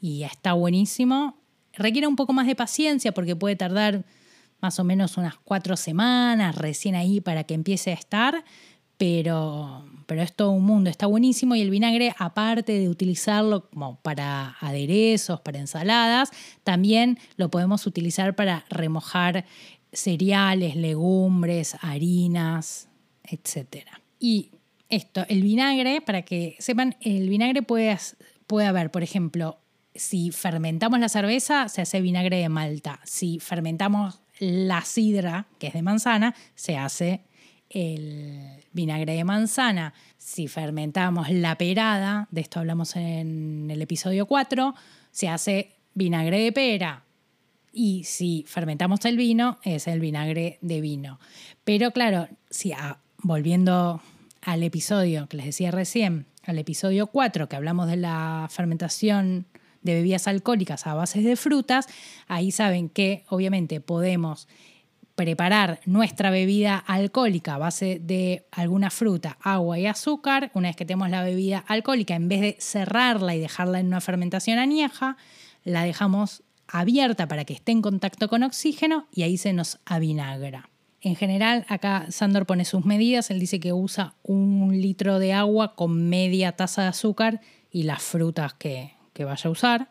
y 0.00 0.24
está 0.24 0.54
buenísimo. 0.54 1.43
Requiere 1.76 2.06
un 2.06 2.16
poco 2.16 2.32
más 2.32 2.46
de 2.46 2.54
paciencia 2.54 3.12
porque 3.12 3.36
puede 3.36 3.56
tardar 3.56 4.04
más 4.60 4.78
o 4.78 4.84
menos 4.84 5.16
unas 5.16 5.36
cuatro 5.36 5.76
semanas 5.76 6.56
recién 6.56 6.94
ahí 6.94 7.20
para 7.20 7.44
que 7.44 7.54
empiece 7.54 7.90
a 7.90 7.94
estar, 7.94 8.44
pero, 8.96 9.84
pero 10.06 10.22
es 10.22 10.32
todo 10.32 10.52
un 10.52 10.64
mundo, 10.64 10.88
está 10.88 11.06
buenísimo 11.06 11.54
y 11.54 11.60
el 11.60 11.70
vinagre, 11.70 12.14
aparte 12.18 12.78
de 12.78 12.88
utilizarlo 12.88 13.68
como 13.68 14.00
para 14.00 14.56
aderezos, 14.60 15.40
para 15.40 15.58
ensaladas, 15.58 16.30
también 16.62 17.18
lo 17.36 17.50
podemos 17.50 17.86
utilizar 17.86 18.34
para 18.34 18.64
remojar 18.70 19.44
cereales, 19.92 20.76
legumbres, 20.76 21.76
harinas, 21.80 22.88
etc. 23.24 23.86
Y 24.18 24.50
esto, 24.88 25.24
el 25.28 25.42
vinagre, 25.42 26.00
para 26.00 26.22
que 26.22 26.56
sepan, 26.58 26.96
el 27.00 27.28
vinagre 27.28 27.62
puede, 27.62 27.96
puede 28.46 28.66
haber, 28.66 28.90
por 28.90 29.02
ejemplo, 29.02 29.58
si 29.94 30.30
fermentamos 30.32 30.98
la 30.98 31.08
cerveza, 31.08 31.68
se 31.68 31.82
hace 31.82 32.00
vinagre 32.00 32.38
de 32.38 32.48
malta. 32.48 33.00
Si 33.04 33.38
fermentamos 33.38 34.20
la 34.38 34.82
sidra, 34.82 35.46
que 35.58 35.68
es 35.68 35.72
de 35.72 35.82
manzana, 35.82 36.34
se 36.54 36.76
hace 36.76 37.22
el 37.70 38.64
vinagre 38.72 39.14
de 39.14 39.24
manzana. 39.24 39.94
Si 40.18 40.48
fermentamos 40.48 41.30
la 41.30 41.56
perada, 41.56 42.28
de 42.30 42.40
esto 42.40 42.60
hablamos 42.60 42.96
en 42.96 43.70
el 43.70 43.82
episodio 43.82 44.26
4, 44.26 44.74
se 45.10 45.28
hace 45.28 45.76
vinagre 45.94 46.40
de 46.40 46.52
pera. 46.52 47.04
Y 47.72 48.04
si 48.04 48.44
fermentamos 48.46 49.04
el 49.04 49.16
vino, 49.16 49.58
es 49.62 49.86
el 49.88 50.00
vinagre 50.00 50.58
de 50.60 50.80
vino. 50.80 51.18
Pero 51.64 51.90
claro, 51.90 52.28
volviendo 53.18 54.00
al 54.42 54.62
episodio 54.62 55.28
que 55.28 55.36
les 55.36 55.46
decía 55.46 55.70
recién, 55.70 56.26
al 56.44 56.58
episodio 56.58 57.08
4, 57.08 57.48
que 57.48 57.56
hablamos 57.56 57.88
de 57.88 57.96
la 57.96 58.46
fermentación 58.50 59.46
de 59.84 59.94
bebidas 59.94 60.26
alcohólicas 60.26 60.88
a 60.88 60.94
bases 60.94 61.22
de 61.22 61.36
frutas, 61.36 61.86
ahí 62.26 62.50
saben 62.50 62.88
que 62.88 63.24
obviamente 63.28 63.80
podemos 63.80 64.48
preparar 65.14 65.80
nuestra 65.84 66.30
bebida 66.30 66.76
alcohólica 66.76 67.54
a 67.54 67.58
base 67.58 68.00
de 68.02 68.46
alguna 68.50 68.90
fruta, 68.90 69.38
agua 69.40 69.78
y 69.78 69.86
azúcar. 69.86 70.50
Una 70.54 70.68
vez 70.68 70.76
que 70.76 70.84
tenemos 70.84 71.08
la 71.10 71.22
bebida 71.22 71.64
alcohólica, 71.68 72.16
en 72.16 72.28
vez 72.28 72.40
de 72.40 72.56
cerrarla 72.58 73.34
y 73.34 73.38
dejarla 73.38 73.78
en 73.78 73.86
una 73.86 74.00
fermentación 74.00 74.58
añeja, 74.58 75.16
la 75.62 75.84
dejamos 75.84 76.42
abierta 76.66 77.28
para 77.28 77.44
que 77.44 77.54
esté 77.54 77.72
en 77.72 77.82
contacto 77.82 78.28
con 78.28 78.42
oxígeno 78.42 79.06
y 79.12 79.22
ahí 79.22 79.36
se 79.36 79.52
nos 79.52 79.78
avinagra. 79.84 80.70
En 81.00 81.16
general, 81.16 81.66
acá 81.68 82.06
Sandor 82.08 82.46
pone 82.46 82.64
sus 82.64 82.86
medidas, 82.86 83.30
él 83.30 83.38
dice 83.38 83.60
que 83.60 83.74
usa 83.74 84.14
un 84.22 84.80
litro 84.80 85.18
de 85.18 85.34
agua 85.34 85.76
con 85.76 86.08
media 86.08 86.52
taza 86.52 86.82
de 86.82 86.88
azúcar 86.88 87.40
y 87.70 87.82
las 87.82 88.02
frutas 88.02 88.54
que, 88.54 88.93
que 89.14 89.24
vaya 89.24 89.48
a 89.48 89.50
usar. 89.50 89.90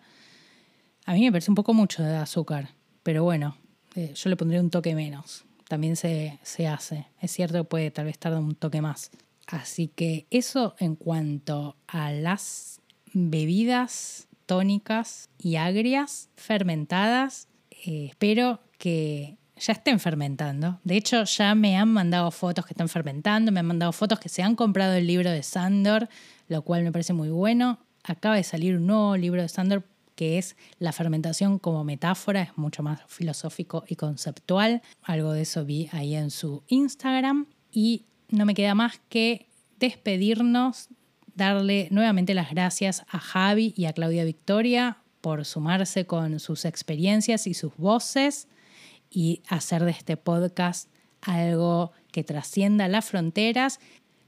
A 1.05 1.13
mí 1.13 1.24
me 1.24 1.32
parece 1.32 1.49
un 1.49 1.55
poco 1.55 1.74
mucho 1.74 2.03
de 2.03 2.15
azúcar, 2.15 2.69
pero 3.01 3.24
bueno, 3.24 3.57
eh, 3.95 4.13
yo 4.13 4.30
le 4.30 4.36
pondría 4.36 4.61
un 4.61 4.69
toque 4.69 4.93
menos. 4.93 5.45
También 5.67 5.95
se, 5.95 6.38
se 6.43 6.67
hace. 6.67 7.07
Es 7.19 7.32
cierto 7.32 7.63
puede 7.63 7.89
tal 7.89 8.05
vez 8.05 8.19
tardar 8.19 8.41
un 8.41 8.53
toque 8.53 8.82
más. 8.82 9.09
Así 9.47 9.88
que 9.88 10.28
eso 10.30 10.76
en 10.78 10.95
cuanto 10.95 11.76
a 11.88 12.11
las 12.11 12.80
bebidas 13.13 14.28
tónicas 14.45 15.30
y 15.38 15.55
agrias 15.55 16.30
fermentadas. 16.36 17.47
Eh, 17.71 18.07
espero 18.09 18.59
que 18.78 19.38
ya 19.57 19.74
estén 19.74 19.99
fermentando. 19.99 20.80
De 20.84 20.97
hecho, 20.97 21.24
ya 21.24 21.55
me 21.55 21.78
han 21.78 21.91
mandado 21.91 22.32
fotos 22.32 22.65
que 22.65 22.74
están 22.74 22.89
fermentando, 22.89 23.51
me 23.51 23.59
han 23.59 23.65
mandado 23.65 23.91
fotos 23.91 24.19
que 24.19 24.30
se 24.30 24.43
han 24.43 24.55
comprado 24.55 24.93
el 24.93 25.07
libro 25.07 25.30
de 25.32 25.43
Sandor, 25.43 26.09
lo 26.47 26.61
cual 26.63 26.84
me 26.84 26.91
parece 26.91 27.13
muy 27.13 27.30
bueno. 27.30 27.80
Acaba 28.03 28.35
de 28.35 28.43
salir 28.43 28.75
un 28.75 28.87
nuevo 28.87 29.15
libro 29.17 29.41
de 29.41 29.49
Sandor 29.49 29.83
que 30.15 30.37
es 30.37 30.55
la 30.79 30.91
fermentación 30.91 31.59
como 31.59 31.83
metáfora, 31.83 32.41
es 32.41 32.57
mucho 32.57 32.83
más 32.83 33.01
filosófico 33.07 33.83
y 33.87 33.95
conceptual. 33.95 34.81
Algo 35.01 35.33
de 35.33 35.41
eso 35.41 35.65
vi 35.65 35.89
ahí 35.91 36.15
en 36.15 36.29
su 36.29 36.63
Instagram. 36.67 37.47
Y 37.71 38.05
no 38.29 38.45
me 38.45 38.53
queda 38.53 38.75
más 38.75 39.01
que 39.09 39.47
despedirnos, 39.79 40.89
darle 41.35 41.87
nuevamente 41.91 42.33
las 42.33 42.51
gracias 42.51 43.03
a 43.09 43.19
Javi 43.19 43.73
y 43.75 43.85
a 43.85 43.93
Claudia 43.93 44.23
Victoria 44.23 44.97
por 45.21 45.45
sumarse 45.45 46.05
con 46.05 46.39
sus 46.39 46.65
experiencias 46.65 47.47
y 47.47 47.53
sus 47.53 47.75
voces 47.77 48.47
y 49.09 49.41
hacer 49.47 49.83
de 49.83 49.91
este 49.91 50.17
podcast 50.17 50.89
algo 51.21 51.91
que 52.11 52.23
trascienda 52.23 52.87
las 52.87 53.05
fronteras. 53.05 53.79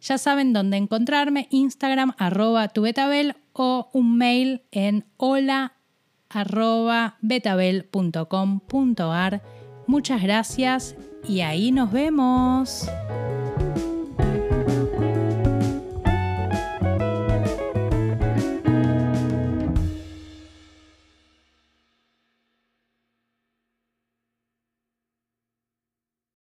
Ya 0.01 0.17
saben 0.17 0.53
dónde 0.53 0.77
encontrarme, 0.77 1.47
Instagram 1.51 2.13
arroba 2.17 2.69
tubetabel 2.69 3.35
o 3.55 3.89
un 3.93 4.17
mail 4.17 4.63
en 4.71 5.05
hola 5.17 5.73
arroba 6.29 7.17
betabel.com.ar. 7.21 9.41
Muchas 9.87 10.21
gracias 10.21 10.95
y 11.27 11.41
ahí 11.41 11.71
nos 11.71 11.91
vemos. 11.91 12.87